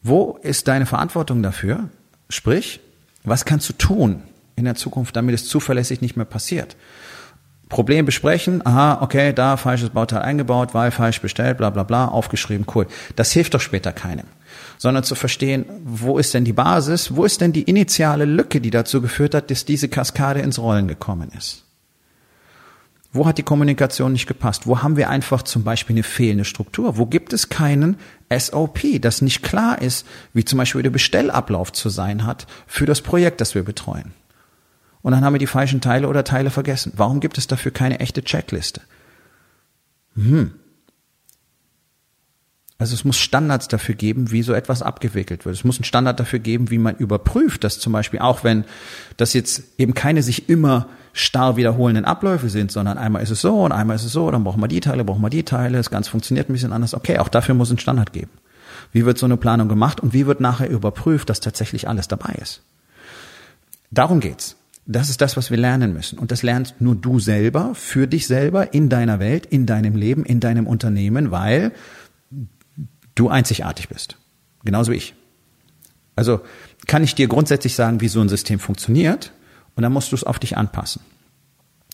Wo 0.00 0.38
ist 0.40 0.68
deine 0.68 0.86
Verantwortung 0.86 1.42
dafür? 1.42 1.90
Sprich, 2.30 2.80
was 3.24 3.44
kannst 3.44 3.68
du 3.68 3.74
tun 3.74 4.22
in 4.56 4.64
der 4.64 4.74
Zukunft, 4.74 5.14
damit 5.16 5.34
es 5.34 5.48
zuverlässig 5.48 6.00
nicht 6.00 6.16
mehr 6.16 6.24
passiert? 6.24 6.78
Problem 7.68 8.04
besprechen, 8.04 8.64
aha, 8.64 9.00
okay, 9.02 9.32
da 9.32 9.56
falsches 9.56 9.90
Bauteil 9.90 10.22
eingebaut, 10.22 10.74
weil 10.74 10.90
falsch 10.90 11.20
bestellt, 11.20 11.58
bla 11.58 11.70
bla 11.70 11.82
bla, 11.82 12.08
aufgeschrieben, 12.08 12.66
cool. 12.74 12.86
Das 13.16 13.32
hilft 13.32 13.54
doch 13.54 13.60
später 13.60 13.92
keinem. 13.92 14.26
Sondern 14.78 15.04
zu 15.04 15.14
verstehen, 15.14 15.64
wo 15.84 16.18
ist 16.18 16.34
denn 16.34 16.44
die 16.44 16.52
Basis, 16.52 17.16
wo 17.16 17.24
ist 17.24 17.40
denn 17.40 17.52
die 17.52 17.62
initiale 17.62 18.26
Lücke, 18.26 18.60
die 18.60 18.70
dazu 18.70 19.00
geführt 19.00 19.34
hat, 19.34 19.50
dass 19.50 19.64
diese 19.64 19.88
Kaskade 19.88 20.40
ins 20.40 20.58
Rollen 20.58 20.88
gekommen 20.88 21.30
ist. 21.36 21.64
Wo 23.12 23.26
hat 23.26 23.38
die 23.38 23.44
Kommunikation 23.44 24.12
nicht 24.12 24.26
gepasst? 24.26 24.66
Wo 24.66 24.82
haben 24.82 24.96
wir 24.96 25.08
einfach 25.08 25.42
zum 25.42 25.62
Beispiel 25.62 25.94
eine 25.94 26.02
fehlende 26.02 26.44
Struktur? 26.44 26.98
Wo 26.98 27.06
gibt 27.06 27.32
es 27.32 27.48
keinen 27.48 27.96
SOP, 28.36 29.00
das 29.00 29.22
nicht 29.22 29.44
klar 29.44 29.80
ist, 29.80 30.04
wie 30.32 30.44
zum 30.44 30.58
Beispiel 30.58 30.82
der 30.82 30.90
Bestellablauf 30.90 31.72
zu 31.72 31.90
sein 31.90 32.26
hat 32.26 32.48
für 32.66 32.86
das 32.86 33.02
Projekt, 33.02 33.40
das 33.40 33.54
wir 33.54 33.62
betreuen? 33.62 34.12
Und 35.04 35.12
dann 35.12 35.22
haben 35.22 35.34
wir 35.34 35.38
die 35.38 35.46
falschen 35.46 35.82
Teile 35.82 36.08
oder 36.08 36.24
Teile 36.24 36.48
vergessen. 36.48 36.94
Warum 36.96 37.20
gibt 37.20 37.36
es 37.36 37.46
dafür 37.46 37.70
keine 37.70 38.00
echte 38.00 38.24
Checkliste? 38.24 38.80
Hm. 40.14 40.52
Also 42.78 42.94
es 42.94 43.04
muss 43.04 43.18
Standards 43.18 43.68
dafür 43.68 43.96
geben, 43.96 44.30
wie 44.30 44.42
so 44.42 44.54
etwas 44.54 44.80
abgewickelt 44.80 45.44
wird. 45.44 45.56
Es 45.56 45.62
muss 45.62 45.76
einen 45.76 45.84
Standard 45.84 46.18
dafür 46.18 46.38
geben, 46.38 46.70
wie 46.70 46.78
man 46.78 46.96
überprüft, 46.96 47.64
dass 47.64 47.80
zum 47.80 47.92
Beispiel 47.92 48.20
auch 48.20 48.44
wenn 48.44 48.64
das 49.18 49.34
jetzt 49.34 49.78
eben 49.78 49.92
keine 49.92 50.22
sich 50.22 50.48
immer 50.48 50.88
starr 51.12 51.58
wiederholenden 51.58 52.06
Abläufe 52.06 52.48
sind, 52.48 52.72
sondern 52.72 52.96
einmal 52.96 53.22
ist 53.22 53.30
es 53.30 53.42
so 53.42 53.62
und 53.62 53.72
einmal 53.72 53.96
ist 53.96 54.04
es 54.04 54.12
so, 54.12 54.30
dann 54.30 54.42
brauchen 54.42 54.62
wir 54.62 54.68
die 54.68 54.80
Teile, 54.80 55.04
brauchen 55.04 55.20
wir 55.22 55.28
die 55.28 55.44
Teile, 55.44 55.76
das 55.76 55.90
Ganze 55.90 56.10
funktioniert 56.10 56.48
ein 56.48 56.54
bisschen 56.54 56.72
anders. 56.72 56.94
Okay, 56.94 57.18
auch 57.18 57.28
dafür 57.28 57.54
muss 57.54 57.68
es 57.68 57.72
einen 57.72 57.78
Standard 57.78 58.14
geben. 58.14 58.30
Wie 58.90 59.04
wird 59.04 59.18
so 59.18 59.26
eine 59.26 59.36
Planung 59.36 59.68
gemacht 59.68 60.00
und 60.00 60.14
wie 60.14 60.26
wird 60.26 60.40
nachher 60.40 60.70
überprüft, 60.70 61.28
dass 61.28 61.40
tatsächlich 61.40 61.88
alles 61.88 62.08
dabei 62.08 62.32
ist? 62.40 62.62
Darum 63.90 64.20
geht's. 64.20 64.56
Das 64.86 65.08
ist 65.08 65.20
das, 65.20 65.36
was 65.36 65.50
wir 65.50 65.56
lernen 65.56 65.92
müssen. 65.94 66.18
Und 66.18 66.30
das 66.30 66.42
lernst 66.42 66.80
nur 66.80 66.94
du 66.94 67.18
selber, 67.18 67.74
für 67.74 68.06
dich 68.06 68.26
selber, 68.26 68.74
in 68.74 68.88
deiner 68.88 69.18
Welt, 69.18 69.46
in 69.46 69.64
deinem 69.66 69.96
Leben, 69.96 70.24
in 70.24 70.40
deinem 70.40 70.66
Unternehmen, 70.66 71.30
weil 71.30 71.72
du 73.14 73.28
einzigartig 73.28 73.88
bist. 73.88 74.16
Genauso 74.64 74.92
wie 74.92 74.96
ich. 74.96 75.14
Also 76.16 76.40
kann 76.86 77.02
ich 77.02 77.14
dir 77.14 77.28
grundsätzlich 77.28 77.74
sagen, 77.74 78.00
wie 78.00 78.08
so 78.08 78.20
ein 78.20 78.28
System 78.28 78.58
funktioniert 78.58 79.32
und 79.74 79.82
dann 79.82 79.92
musst 79.92 80.12
du 80.12 80.16
es 80.16 80.24
auf 80.24 80.38
dich 80.38 80.56
anpassen. 80.56 81.02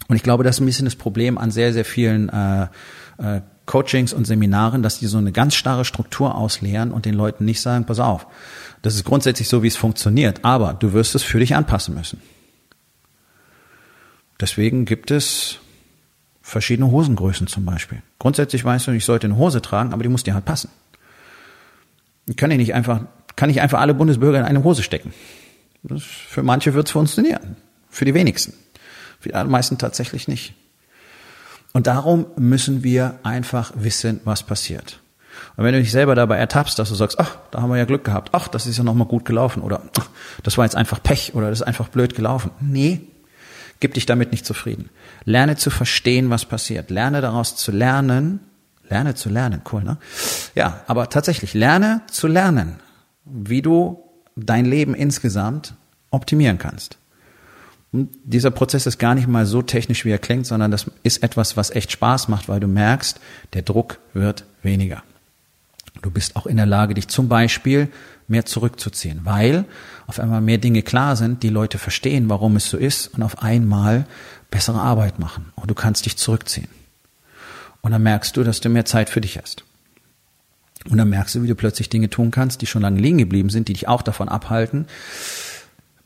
Und 0.08 0.16
ich 0.16 0.22
glaube, 0.22 0.42
das 0.42 0.56
ist 0.56 0.60
ein 0.60 0.66
bisschen 0.66 0.86
das 0.86 0.96
Problem 0.96 1.38
an 1.38 1.50
sehr, 1.50 1.72
sehr 1.72 1.84
vielen 1.84 2.28
äh, 2.28 2.66
äh, 3.18 3.40
Coachings 3.66 4.12
und 4.12 4.26
Seminaren, 4.26 4.82
dass 4.82 4.98
die 4.98 5.06
so 5.06 5.18
eine 5.18 5.30
ganz 5.30 5.54
starre 5.54 5.84
Struktur 5.84 6.34
ausleeren 6.34 6.90
und 6.90 7.04
den 7.04 7.14
Leuten 7.14 7.44
nicht 7.44 7.60
sagen, 7.60 7.84
pass 7.84 8.00
auf, 8.00 8.26
das 8.82 8.96
ist 8.96 9.04
grundsätzlich 9.04 9.48
so, 9.48 9.62
wie 9.62 9.68
es 9.68 9.76
funktioniert, 9.76 10.44
aber 10.44 10.74
du 10.74 10.92
wirst 10.92 11.14
es 11.14 11.22
für 11.22 11.38
dich 11.38 11.54
anpassen 11.54 11.94
müssen. 11.94 12.20
Deswegen 14.40 14.84
gibt 14.84 15.10
es 15.10 15.58
verschiedene 16.42 16.90
Hosengrößen 16.90 17.46
zum 17.46 17.64
Beispiel. 17.64 18.02
Grundsätzlich 18.18 18.64
weißt 18.64 18.86
du, 18.86 18.92
ich 18.92 19.04
sollte 19.04 19.26
eine 19.26 19.36
Hose 19.36 19.62
tragen, 19.62 19.92
aber 19.92 20.02
die 20.02 20.08
muss 20.08 20.24
dir 20.24 20.34
halt 20.34 20.44
passen. 20.44 20.70
Ich 22.26 22.36
kann 22.36 22.50
ich 22.50 22.58
nicht 22.58 22.74
einfach, 22.74 23.02
kann 23.36 23.50
ich 23.50 23.60
einfach 23.60 23.80
alle 23.80 23.94
Bundesbürger 23.94 24.38
in 24.38 24.44
eine 24.44 24.64
Hose 24.64 24.82
stecken. 24.82 25.12
Das, 25.82 26.02
für 26.02 26.42
manche 26.42 26.74
wird 26.74 26.86
es 26.88 26.92
funktionieren. 26.92 27.56
Für 27.88 28.04
die 28.04 28.14
wenigsten. 28.14 28.54
Für 29.18 29.30
die 29.30 29.44
meisten 29.44 29.78
tatsächlich 29.78 30.28
nicht. 30.28 30.54
Und 31.72 31.86
darum 31.86 32.26
müssen 32.36 32.82
wir 32.82 33.18
einfach 33.22 33.72
wissen, 33.76 34.20
was 34.24 34.42
passiert. 34.42 35.00
Und 35.56 35.64
wenn 35.64 35.72
du 35.72 35.80
dich 35.80 35.92
selber 35.92 36.14
dabei 36.14 36.36
ertappst, 36.36 36.78
dass 36.78 36.88
du 36.88 36.94
sagst, 36.94 37.18
ach, 37.18 37.36
da 37.50 37.62
haben 37.62 37.70
wir 37.70 37.76
ja 37.76 37.84
Glück 37.84 38.04
gehabt, 38.04 38.30
ach, 38.32 38.48
das 38.48 38.66
ist 38.66 38.76
ja 38.76 38.84
nochmal 38.84 39.06
gut 39.06 39.24
gelaufen 39.24 39.62
oder 39.62 39.82
ach, 39.98 40.08
das 40.42 40.58
war 40.58 40.64
jetzt 40.64 40.76
einfach 40.76 41.02
Pech 41.02 41.34
oder 41.34 41.50
das 41.50 41.60
ist 41.60 41.66
einfach 41.66 41.88
blöd 41.88 42.14
gelaufen. 42.14 42.50
Nee, 42.60 43.00
gib 43.80 43.94
dich 43.94 44.06
damit 44.06 44.30
nicht 44.30 44.46
zufrieden. 44.46 44.90
Lerne 45.24 45.56
zu 45.56 45.70
verstehen, 45.70 46.30
was 46.30 46.44
passiert. 46.44 46.90
Lerne 46.90 47.20
daraus 47.20 47.56
zu 47.56 47.72
lernen. 47.72 48.40
Lerne 48.88 49.14
zu 49.14 49.28
lernen, 49.28 49.62
cool, 49.72 49.84
ne? 49.84 49.98
Ja, 50.54 50.82
aber 50.88 51.08
tatsächlich, 51.08 51.54
lerne 51.54 52.02
zu 52.10 52.26
lernen, 52.26 52.80
wie 53.24 53.62
du 53.62 54.02
dein 54.34 54.64
Leben 54.64 54.94
insgesamt 54.94 55.74
optimieren 56.10 56.58
kannst. 56.58 56.98
Und 57.92 58.10
dieser 58.24 58.50
Prozess 58.50 58.86
ist 58.86 58.98
gar 58.98 59.14
nicht 59.14 59.28
mal 59.28 59.46
so 59.46 59.62
technisch, 59.62 60.04
wie 60.04 60.10
er 60.10 60.18
klingt, 60.18 60.46
sondern 60.46 60.70
das 60.70 60.90
ist 61.02 61.22
etwas, 61.22 61.56
was 61.56 61.70
echt 61.70 61.92
Spaß 61.92 62.28
macht, 62.28 62.48
weil 62.48 62.60
du 62.60 62.68
merkst, 62.68 63.20
der 63.52 63.62
Druck 63.62 63.98
wird 64.12 64.44
weniger. 64.62 65.02
Du 66.02 66.10
bist 66.10 66.36
auch 66.36 66.46
in 66.46 66.56
der 66.56 66.66
Lage, 66.66 66.94
dich 66.94 67.08
zum 67.08 67.28
Beispiel 67.28 67.88
mehr 68.28 68.46
zurückzuziehen, 68.46 69.20
weil 69.24 69.64
auf 70.06 70.20
einmal 70.20 70.40
mehr 70.40 70.58
Dinge 70.58 70.82
klar 70.82 71.16
sind, 71.16 71.42
die 71.42 71.48
Leute 71.48 71.78
verstehen, 71.78 72.28
warum 72.28 72.56
es 72.56 72.70
so 72.70 72.76
ist 72.76 73.08
und 73.08 73.22
auf 73.22 73.42
einmal 73.42 74.06
bessere 74.50 74.80
Arbeit 74.80 75.18
machen 75.18 75.52
und 75.56 75.70
du 75.70 75.74
kannst 75.74 76.06
dich 76.06 76.16
zurückziehen. 76.16 76.68
Und 77.82 77.92
dann 77.92 78.02
merkst 78.02 78.36
du, 78.36 78.44
dass 78.44 78.60
du 78.60 78.68
mehr 78.68 78.84
Zeit 78.84 79.10
für 79.10 79.20
dich 79.20 79.38
hast. 79.38 79.64
Und 80.88 80.96
dann 80.96 81.10
merkst 81.10 81.34
du, 81.34 81.42
wie 81.42 81.48
du 81.48 81.54
plötzlich 81.54 81.88
Dinge 81.88 82.08
tun 82.08 82.30
kannst, 82.30 82.62
die 82.62 82.66
schon 82.66 82.82
lange 82.82 83.00
liegen 83.00 83.18
geblieben 83.18 83.50
sind, 83.50 83.68
die 83.68 83.74
dich 83.74 83.88
auch 83.88 84.02
davon 84.02 84.28
abhalten, 84.28 84.86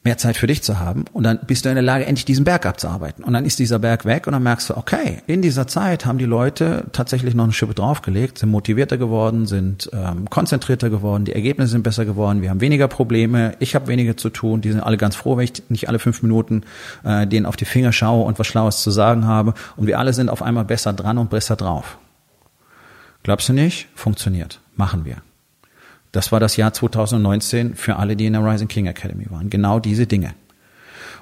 mehr 0.05 0.19
Zeit 0.19 0.37
für 0.37 0.47
dich 0.47 0.63
zu 0.63 0.79
haben 0.79 1.07
und 1.13 1.25
dann 1.25 1.41
bist 1.47 1.65
du 1.65 1.71
in 1.71 1.77
der 1.77 1.83
Lage, 1.83 2.05
endlich 2.05 2.27
diesen 2.27 2.45
Berg 2.45 2.67
abzuarbeiten. 2.67 3.25
Und 3.25 3.33
dann 3.33 3.47
ist 3.47 3.59
dieser 3.59 3.79
Berg 3.79 4.05
weg 4.05 4.27
und 4.27 4.35
dann 4.35 4.43
merkst 4.43 4.71
du, 4.71 4.77
okay, 4.77 5.23
in 5.27 5.41
dieser 5.41 5.67
Zeit 5.67 6.05
haben 6.05 6.19
die 6.19 6.27
Leute 6.27 6.85
tatsächlich 6.93 7.35
noch 7.35 7.45
eine 7.45 7.53
Schippe 7.55 7.75
draufgelegt, 7.75 8.39
sind 8.39 8.51
motivierter 8.51 8.99
geworden, 8.99 9.47
sind 9.47 9.89
ähm, 9.93 10.29
konzentrierter 10.29 10.91
geworden, 10.91 11.25
die 11.25 11.33
Ergebnisse 11.33 11.73
sind 11.73 11.83
besser 11.83 12.05
geworden, 12.05 12.43
wir 12.43 12.51
haben 12.51 12.61
weniger 12.61 12.87
Probleme, 12.87 13.55
ich 13.61 13.75
habe 13.75 13.89
weniger 13.89 14.17
zu 14.17 14.29
tun, 14.29 14.61
die 14.61 14.71
sind 14.71 14.81
alle 14.81 14.99
ganz 14.99 15.17
froh, 15.17 15.39
wenn 15.39 15.45
ich 15.45 15.63
nicht 15.71 15.89
alle 15.89 15.99
fünf 15.99 16.23
Minuten 16.23 16.65
äh, 17.03 17.27
denen 17.27 17.47
auf 17.47 17.57
die 17.57 17.65
Finger 17.65 17.93
schaue 17.93 18.25
und 18.25 18.39
was 18.39 18.47
Schlaues 18.47 18.83
zu 18.83 18.91
sagen 18.91 19.27
habe 19.27 19.55
und 19.77 19.87
wir 19.87 19.99
alle 19.99 20.13
sind 20.13 20.29
auf 20.29 20.43
einmal 20.43 20.65
besser 20.65 20.93
dran 20.93 21.17
und 21.17 21.31
besser 21.31 21.57
drauf. 21.57 21.97
Glaubst 23.23 23.49
du 23.49 23.55
nicht? 23.55 23.89
Funktioniert. 23.95 24.61
Machen 24.77 25.07
wir. 25.07 25.17
Das 26.15 26.31
war 26.31 26.39
das 26.39 26.57
Jahr 26.57 26.73
2019 26.73 27.75
für 27.75 27.97
alle, 27.97 28.15
die 28.15 28.27
in 28.27 28.35
der 28.35 28.45
Rising 28.45 28.69
King 28.69 28.87
Academy 28.87 29.27
waren. 29.31 29.51
Genau 29.51 29.81
diese 29.81 30.07
Dinge. 30.07 30.35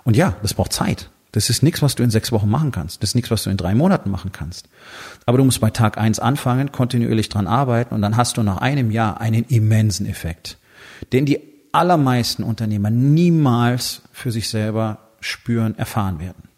Und 0.05 0.19
ja, 0.19 0.37
das 0.43 0.53
braucht 0.53 0.75
Zeit. 0.75 1.09
Das 1.33 1.49
ist 1.49 1.63
nichts, 1.63 1.81
was 1.81 1.95
du 1.95 2.03
in 2.03 2.11
sechs 2.11 2.31
Wochen 2.31 2.51
machen 2.51 2.73
kannst. 2.73 3.03
Das 3.03 3.11
ist 3.11 3.15
nichts, 3.15 3.31
was 3.31 3.45
du 3.45 3.49
in 3.49 3.57
drei 3.57 3.75
Monaten 3.75 4.11
machen 4.11 4.33
kannst. 4.33 4.69
Aber 5.25 5.39
du 5.39 5.45
musst 5.45 5.63
bei 5.63 5.71
Tag 5.71 5.97
eins 5.97 6.19
anfangen, 6.19 6.73
kontinuierlich 6.73 7.31
dran 7.31 7.47
arbeiten 7.47 7.95
und 7.95 8.03
dann 8.03 8.19
hast 8.19 8.37
du 8.37 8.43
nach 8.43 8.59
einem 8.59 8.91
Jahr 8.91 9.19
einen 9.19 9.45
immensen 9.45 10.05
Effekt, 10.05 10.59
den 11.15 11.25
die 11.25 11.41
allermeisten 11.73 12.43
Unternehmer 12.43 12.91
niemals 12.91 14.03
für 14.13 14.31
sich 14.31 14.51
selber 14.51 14.99
spüren, 15.21 15.79
erfahren 15.79 16.21
werden. 16.21 16.52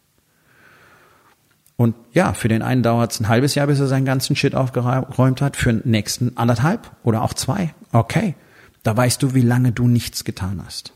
Und 1.77 1.95
ja, 2.13 2.35
für 2.35 2.49
den 2.49 2.63
einen 2.63 2.83
dauert 2.83 3.13
es 3.13 3.21
ein 3.21 3.29
halbes 3.29 3.55
Jahr, 3.55 3.67
bis 3.67 3.81
er 3.81 3.89
seinen 3.89 4.05
ganzen 4.05 4.37
Shit 4.37 4.55
aufgeräumt 4.55 5.41
hat, 5.41 5.57
für 5.57 5.73
den 5.73 5.91
nächsten 5.91 6.37
anderthalb 6.37 6.91
oder 7.03 7.23
auch 7.23 7.35
zwei. 7.35 7.75
Okay, 7.93 8.35
da 8.85 8.97
weißt 8.97 9.23
du, 9.23 9.35
wie 9.35 9.41
lange 9.41 9.73
du 9.73 9.89
nichts 9.89 10.25
getan 10.25 10.63
hast. 10.65 10.93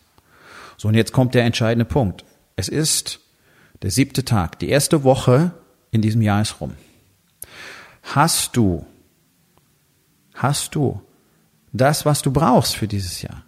So, 0.76 0.88
und 0.88 0.94
jetzt 0.94 1.12
kommt 1.12 1.34
der 1.34 1.44
entscheidende 1.44 1.84
Punkt. 1.84 2.24
Es 2.54 2.68
ist 2.68 3.20
der 3.82 3.90
siebte 3.90 4.24
Tag, 4.24 4.58
die 4.60 4.68
erste 4.68 5.02
Woche 5.02 5.52
in 5.90 6.02
diesem 6.02 6.22
Jahr 6.22 6.42
ist 6.42 6.60
rum. 6.60 6.74
Hast 8.02 8.56
du, 8.56 8.86
hast 10.34 10.74
du 10.74 11.00
das, 11.72 12.06
was 12.06 12.22
du 12.22 12.32
brauchst 12.32 12.76
für 12.76 12.88
dieses 12.88 13.22
Jahr? 13.22 13.42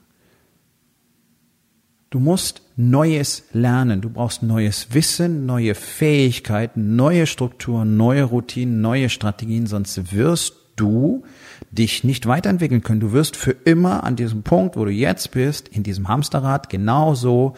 Du 2.10 2.18
musst 2.18 2.62
Neues 2.80 3.44
lernen. 3.52 4.00
Du 4.00 4.08
brauchst 4.08 4.42
neues 4.42 4.94
Wissen, 4.94 5.44
neue 5.44 5.74
Fähigkeiten, 5.74 6.96
neue 6.96 7.26
Strukturen, 7.26 7.96
neue 7.96 8.24
Routinen, 8.24 8.80
neue 8.80 9.10
Strategien, 9.10 9.66
sonst 9.66 10.12
wirst 10.12 10.54
du 10.76 11.24
dich 11.70 12.02
nicht 12.02 12.26
weiterentwickeln 12.26 12.82
können. 12.82 13.00
Du 13.00 13.12
wirst 13.12 13.36
für 13.36 13.50
immer 13.50 14.02
an 14.02 14.16
diesem 14.16 14.42
Punkt, 14.42 14.76
wo 14.76 14.84
du 14.86 14.90
jetzt 14.90 15.30
bist, 15.32 15.68
in 15.68 15.82
diesem 15.82 16.08
Hamsterrad 16.08 16.70
genauso 16.70 17.54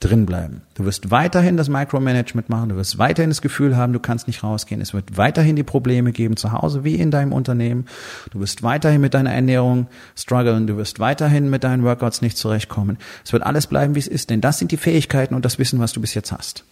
drin 0.00 0.26
bleiben. 0.26 0.62
Du 0.74 0.84
wirst 0.84 1.10
weiterhin 1.10 1.56
das 1.56 1.68
Micromanagement 1.68 2.48
machen, 2.50 2.68
du 2.68 2.76
wirst 2.76 2.98
weiterhin 2.98 3.30
das 3.30 3.40
Gefühl 3.40 3.76
haben, 3.76 3.92
du 3.92 4.00
kannst 4.00 4.26
nicht 4.26 4.42
rausgehen. 4.42 4.80
Es 4.80 4.92
wird 4.92 5.16
weiterhin 5.16 5.56
die 5.56 5.62
Probleme 5.62 6.12
geben 6.12 6.36
zu 6.36 6.52
Hause 6.52 6.84
wie 6.84 6.96
in 6.96 7.10
deinem 7.10 7.32
Unternehmen. 7.32 7.86
Du 8.30 8.40
wirst 8.40 8.62
weiterhin 8.62 9.00
mit 9.00 9.14
deiner 9.14 9.32
Ernährung 9.32 9.86
strugglen, 10.14 10.66
du 10.66 10.76
wirst 10.76 11.00
weiterhin 11.00 11.48
mit 11.48 11.64
deinen 11.64 11.82
Workouts 11.82 12.20
nicht 12.20 12.36
zurechtkommen. 12.36 12.98
Es 13.24 13.32
wird 13.32 13.42
alles 13.42 13.66
bleiben, 13.66 13.94
wie 13.94 14.00
es 14.00 14.08
ist, 14.08 14.28
denn 14.28 14.42
das 14.42 14.58
sind 14.58 14.70
die 14.70 14.76
Fähigkeiten 14.76 15.34
und 15.34 15.44
das 15.44 15.58
Wissen, 15.58 15.80
was 15.80 15.92
du 15.92 16.00
bis 16.00 16.14
jetzt 16.14 16.30
hast. 16.30 16.64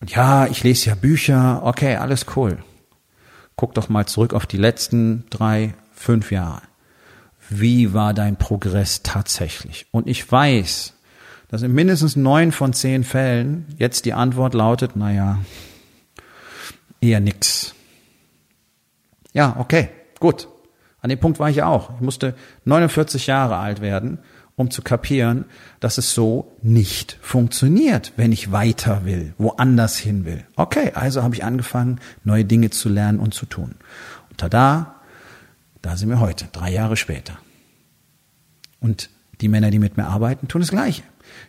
Und 0.00 0.14
ja, 0.14 0.46
ich 0.46 0.62
lese 0.62 0.90
ja 0.90 0.94
Bücher, 0.94 1.62
okay, 1.64 1.96
alles 1.96 2.26
cool. 2.36 2.58
Guck 3.56 3.74
doch 3.74 3.88
mal 3.88 4.06
zurück 4.06 4.34
auf 4.34 4.46
die 4.46 4.58
letzten 4.58 5.24
drei, 5.30 5.74
fünf 5.92 6.30
Jahre. 6.30 6.62
Wie 7.48 7.94
war 7.94 8.12
dein 8.12 8.36
Progress 8.36 9.02
tatsächlich? 9.02 9.86
Und 9.92 10.06
ich 10.06 10.30
weiß, 10.30 10.95
dass 11.48 11.62
in 11.62 11.72
mindestens 11.72 12.16
neun 12.16 12.52
von 12.52 12.72
zehn 12.72 13.04
Fällen 13.04 13.66
jetzt 13.78 14.04
die 14.04 14.12
Antwort 14.12 14.54
lautet, 14.54 14.96
naja, 14.96 15.38
eher 17.00 17.20
nix. 17.20 17.74
Ja, 19.32 19.56
okay, 19.58 19.90
gut. 20.18 20.48
An 21.00 21.10
dem 21.10 21.20
Punkt 21.20 21.38
war 21.38 21.50
ich 21.50 21.62
auch. 21.62 21.94
Ich 21.96 22.00
musste 22.00 22.34
49 22.64 23.26
Jahre 23.26 23.56
alt 23.56 23.80
werden, 23.80 24.18
um 24.56 24.70
zu 24.70 24.82
kapieren, 24.82 25.44
dass 25.78 25.98
es 25.98 26.14
so 26.14 26.56
nicht 26.62 27.18
funktioniert, 27.20 28.12
wenn 28.16 28.32
ich 28.32 28.50
weiter 28.50 29.04
will, 29.04 29.34
woanders 29.38 29.98
hin 29.98 30.24
will. 30.24 30.44
Okay, 30.56 30.92
also 30.94 31.22
habe 31.22 31.34
ich 31.34 31.44
angefangen, 31.44 32.00
neue 32.24 32.44
Dinge 32.44 32.70
zu 32.70 32.88
lernen 32.88 33.20
und 33.20 33.34
zu 33.34 33.46
tun. 33.46 33.76
Und 34.30 34.38
tada, 34.38 34.96
da 35.82 35.96
sind 35.96 36.08
wir 36.08 36.18
heute, 36.18 36.46
drei 36.52 36.72
Jahre 36.72 36.96
später. 36.96 37.38
Und 38.80 39.10
die 39.42 39.48
Männer, 39.48 39.70
die 39.70 39.78
mit 39.78 39.96
mir 39.96 40.06
arbeiten, 40.06 40.48
tun 40.48 40.62
das 40.62 40.70
Gleiche. 40.70 41.02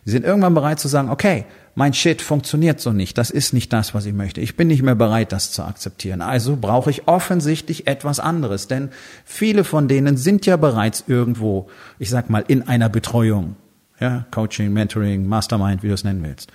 Sie 0.04 0.12
sind 0.12 0.24
irgendwann 0.24 0.54
bereit 0.54 0.80
zu 0.80 0.88
sagen, 0.88 1.10
okay, 1.10 1.44
mein 1.74 1.94
Shit 1.94 2.22
funktioniert 2.22 2.80
so 2.80 2.92
nicht, 2.92 3.16
das 3.18 3.30
ist 3.30 3.52
nicht 3.52 3.72
das, 3.72 3.94
was 3.94 4.04
ich 4.04 4.12
möchte. 4.12 4.40
Ich 4.40 4.56
bin 4.56 4.66
nicht 4.66 4.82
mehr 4.82 4.96
bereit, 4.96 5.30
das 5.30 5.52
zu 5.52 5.62
akzeptieren. 5.62 6.22
Also 6.22 6.56
brauche 6.56 6.90
ich 6.90 7.06
offensichtlich 7.06 7.86
etwas 7.86 8.18
anderes, 8.18 8.66
denn 8.66 8.90
viele 9.24 9.62
von 9.62 9.86
denen 9.86 10.16
sind 10.16 10.44
ja 10.44 10.56
bereits 10.56 11.04
irgendwo, 11.06 11.68
ich 12.00 12.10
sag 12.10 12.30
mal, 12.30 12.44
in 12.48 12.66
einer 12.66 12.88
Betreuung. 12.88 13.54
Ja, 14.00 14.26
Coaching, 14.30 14.72
Mentoring, 14.72 15.26
Mastermind, 15.26 15.82
wie 15.82 15.88
du 15.88 15.94
es 15.94 16.04
nennen 16.04 16.22
willst. 16.22 16.50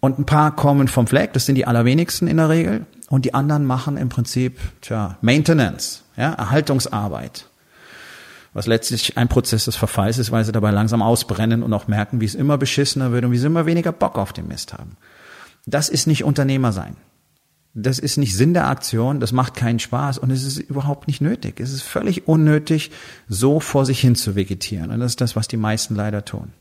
Und 0.00 0.18
ein 0.18 0.26
paar 0.26 0.54
kommen 0.54 0.88
vom 0.88 1.06
Fleck, 1.06 1.32
das 1.32 1.46
sind 1.46 1.54
die 1.54 1.66
allerwenigsten 1.66 2.28
in 2.28 2.36
der 2.36 2.50
Regel. 2.50 2.84
Und 3.08 3.24
die 3.24 3.32
anderen 3.32 3.64
machen 3.64 3.96
im 3.96 4.10
Prinzip, 4.10 4.58
tja, 4.82 5.16
Maintenance, 5.22 6.02
ja, 6.16 6.32
Erhaltungsarbeit 6.34 7.46
was 8.54 8.66
letztlich 8.66 9.18
ein 9.18 9.28
Prozess 9.28 9.66
des 9.66 9.76
Verfalls 9.76 10.16
ist, 10.16 10.30
weil 10.30 10.44
sie 10.44 10.52
dabei 10.52 10.70
langsam 10.70 11.02
ausbrennen 11.02 11.62
und 11.62 11.72
auch 11.72 11.88
merken, 11.88 12.20
wie 12.20 12.24
es 12.24 12.34
immer 12.34 12.56
beschissener 12.56 13.12
wird 13.12 13.24
und 13.24 13.32
wie 13.32 13.38
sie 13.38 13.46
immer 13.46 13.66
weniger 13.66 13.92
Bock 13.92 14.16
auf 14.16 14.32
den 14.32 14.48
Mist 14.48 14.72
haben. 14.72 14.96
Das 15.66 15.88
ist 15.88 16.06
nicht 16.06 16.24
Unternehmer 16.24 16.72
sein. 16.72 16.96
Das 17.74 17.98
ist 17.98 18.16
nicht 18.16 18.36
Sinn 18.36 18.54
der 18.54 18.68
Aktion, 18.68 19.18
das 19.18 19.32
macht 19.32 19.54
keinen 19.54 19.80
Spaß 19.80 20.18
und 20.18 20.30
es 20.30 20.44
ist 20.44 20.58
überhaupt 20.58 21.08
nicht 21.08 21.20
nötig. 21.20 21.58
Es 21.58 21.72
ist 21.72 21.82
völlig 21.82 22.28
unnötig, 22.28 22.92
so 23.28 23.58
vor 23.58 23.84
sich 23.84 23.98
hin 23.98 24.14
zu 24.14 24.36
vegetieren. 24.36 24.92
Und 24.92 25.00
das 25.00 25.12
ist 25.12 25.20
das, 25.20 25.34
was 25.34 25.48
die 25.48 25.56
meisten 25.56 25.96
leider 25.96 26.24
tun. 26.24 26.52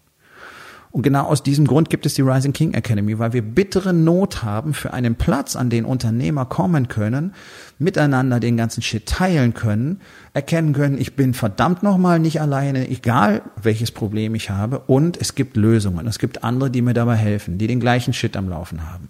Und 0.94 1.02
genau 1.02 1.24
aus 1.24 1.42
diesem 1.42 1.66
Grund 1.66 1.90
gibt 1.90 2.06
es 2.06 2.14
die 2.14 2.22
Rising 2.22 2.54
King 2.54 2.76
Academy, 2.76 3.18
weil 3.18 3.34
wir 3.34 3.42
bittere 3.42 3.96
Not 3.96 4.44
haben 4.44 4.76
für 4.76 4.94
einen 4.94 5.16
Platz, 5.16 5.56
an 5.56 5.72
den 5.72 5.86
Unternehmer 5.86 6.46
kommen 6.46 6.88
können, 6.88 7.34
miteinander 7.80 8.40
den 8.40 8.58
ganzen 8.58 8.84
Shit 8.84 9.08
teilen 9.08 9.56
können, 9.56 10.02
erkennen 10.36 10.72
können, 10.74 11.00
ich 11.00 11.16
bin 11.16 11.34
verdammt 11.34 11.82
nochmal 11.82 12.20
nicht 12.20 12.42
alleine, 12.42 12.88
egal 12.90 13.42
welches 13.60 13.90
Problem 13.90 14.36
ich 14.36 14.52
habe. 14.52 14.82
Und 14.82 15.20
es 15.20 15.34
gibt 15.34 15.58
Lösungen. 15.58 16.06
Es 16.06 16.20
gibt 16.20 16.44
andere, 16.44 16.70
die 16.70 16.84
mir 16.84 16.94
dabei 16.94 17.16
helfen, 17.16 17.58
die 17.58 17.66
den 17.66 17.80
gleichen 17.80 18.14
Shit 18.14 18.38
am 18.38 18.48
Laufen 18.48 18.88
haben, 18.88 19.10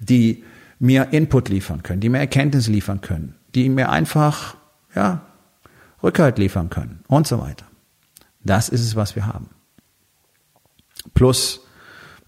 die 0.00 0.42
mir 0.80 1.12
Input 1.12 1.48
liefern 1.48 1.84
können, 1.84 2.00
die 2.00 2.08
mir 2.08 2.18
Erkenntnis 2.18 2.66
liefern 2.66 3.02
können, 3.02 3.36
die 3.54 3.68
mir 3.68 3.90
einfach, 3.90 4.56
ja, 4.96 5.20
Rückhalt 6.02 6.38
liefern 6.38 6.70
können 6.70 7.04
und 7.06 7.28
so 7.28 7.40
weiter. 7.40 7.66
Das 8.42 8.68
ist 8.68 8.80
es, 8.80 8.96
was 8.96 9.14
wir 9.14 9.28
haben. 9.28 9.48
Plus 11.14 11.60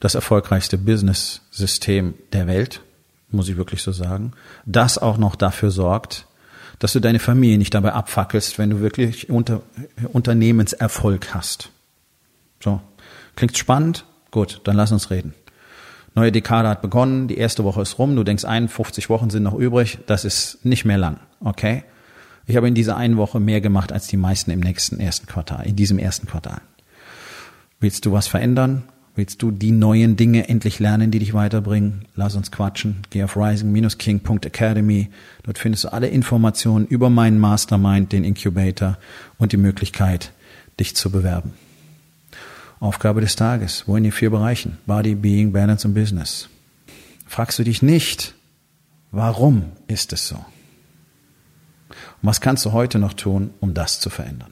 das 0.00 0.14
erfolgreichste 0.14 0.78
Business-System 0.78 2.14
der 2.32 2.46
Welt, 2.46 2.82
muss 3.30 3.48
ich 3.48 3.56
wirklich 3.56 3.82
so 3.82 3.92
sagen, 3.92 4.32
das 4.66 4.98
auch 4.98 5.16
noch 5.16 5.36
dafür 5.36 5.70
sorgt, 5.70 6.26
dass 6.78 6.92
du 6.92 7.00
deine 7.00 7.20
Familie 7.20 7.58
nicht 7.58 7.74
dabei 7.74 7.92
abfackelst, 7.92 8.58
wenn 8.58 8.70
du 8.70 8.80
wirklich 8.80 9.30
unter, 9.30 9.62
Unternehmenserfolg 10.12 11.34
hast. 11.34 11.70
So. 12.60 12.80
Klingt 13.36 13.56
spannend? 13.56 14.04
Gut, 14.30 14.60
dann 14.64 14.76
lass 14.76 14.92
uns 14.92 15.10
reden. 15.10 15.34
Neue 16.14 16.32
Dekade 16.32 16.68
hat 16.68 16.82
begonnen, 16.82 17.28
die 17.28 17.38
erste 17.38 17.64
Woche 17.64 17.80
ist 17.82 17.98
rum, 17.98 18.16
du 18.16 18.24
denkst 18.24 18.44
51 18.44 19.08
Wochen 19.08 19.30
sind 19.30 19.44
noch 19.44 19.54
übrig, 19.54 19.98
das 20.06 20.24
ist 20.24 20.64
nicht 20.64 20.84
mehr 20.84 20.98
lang, 20.98 21.20
okay? 21.40 21.84
Ich 22.46 22.56
habe 22.56 22.68
in 22.68 22.74
dieser 22.74 22.96
einen 22.96 23.16
Woche 23.16 23.40
mehr 23.40 23.60
gemacht 23.60 23.92
als 23.92 24.08
die 24.08 24.16
meisten 24.16 24.50
im 24.50 24.60
nächsten 24.60 25.00
ersten 25.00 25.26
Quartal, 25.26 25.66
in 25.66 25.76
diesem 25.76 25.98
ersten 25.98 26.26
Quartal. 26.26 26.60
Willst 27.82 28.06
du 28.06 28.12
was 28.12 28.28
verändern? 28.28 28.84
Willst 29.16 29.42
du 29.42 29.50
die 29.50 29.72
neuen 29.72 30.14
Dinge 30.14 30.48
endlich 30.48 30.78
lernen, 30.78 31.10
die 31.10 31.18
dich 31.18 31.34
weiterbringen? 31.34 32.04
Lass 32.14 32.36
uns 32.36 32.52
quatschen. 32.52 32.98
Geh 33.10 33.24
auf 33.24 33.36
rising-king.academy. 33.36 35.10
Dort 35.42 35.58
findest 35.58 35.82
du 35.82 35.92
alle 35.92 36.06
Informationen 36.06 36.86
über 36.86 37.10
meinen 37.10 37.40
Mastermind, 37.40 38.12
den 38.12 38.22
Incubator 38.22 38.98
und 39.36 39.50
die 39.50 39.56
Möglichkeit, 39.56 40.30
dich 40.78 40.94
zu 40.94 41.10
bewerben. 41.10 41.54
Aufgabe 42.78 43.20
des 43.20 43.34
Tages. 43.34 43.82
Wo 43.88 43.96
in 43.96 44.04
den 44.04 44.12
vier 44.12 44.30
Bereichen? 44.30 44.78
Body, 44.86 45.16
Being, 45.16 45.50
Balance 45.50 45.88
und 45.88 45.94
Business. 45.94 46.48
Fragst 47.26 47.58
du 47.58 47.64
dich 47.64 47.82
nicht, 47.82 48.36
warum 49.10 49.72
ist 49.88 50.12
es 50.12 50.28
so? 50.28 50.36
Und 50.36 50.44
was 52.22 52.40
kannst 52.40 52.64
du 52.64 52.70
heute 52.70 53.00
noch 53.00 53.14
tun, 53.14 53.50
um 53.58 53.74
das 53.74 53.98
zu 53.98 54.08
verändern? 54.08 54.51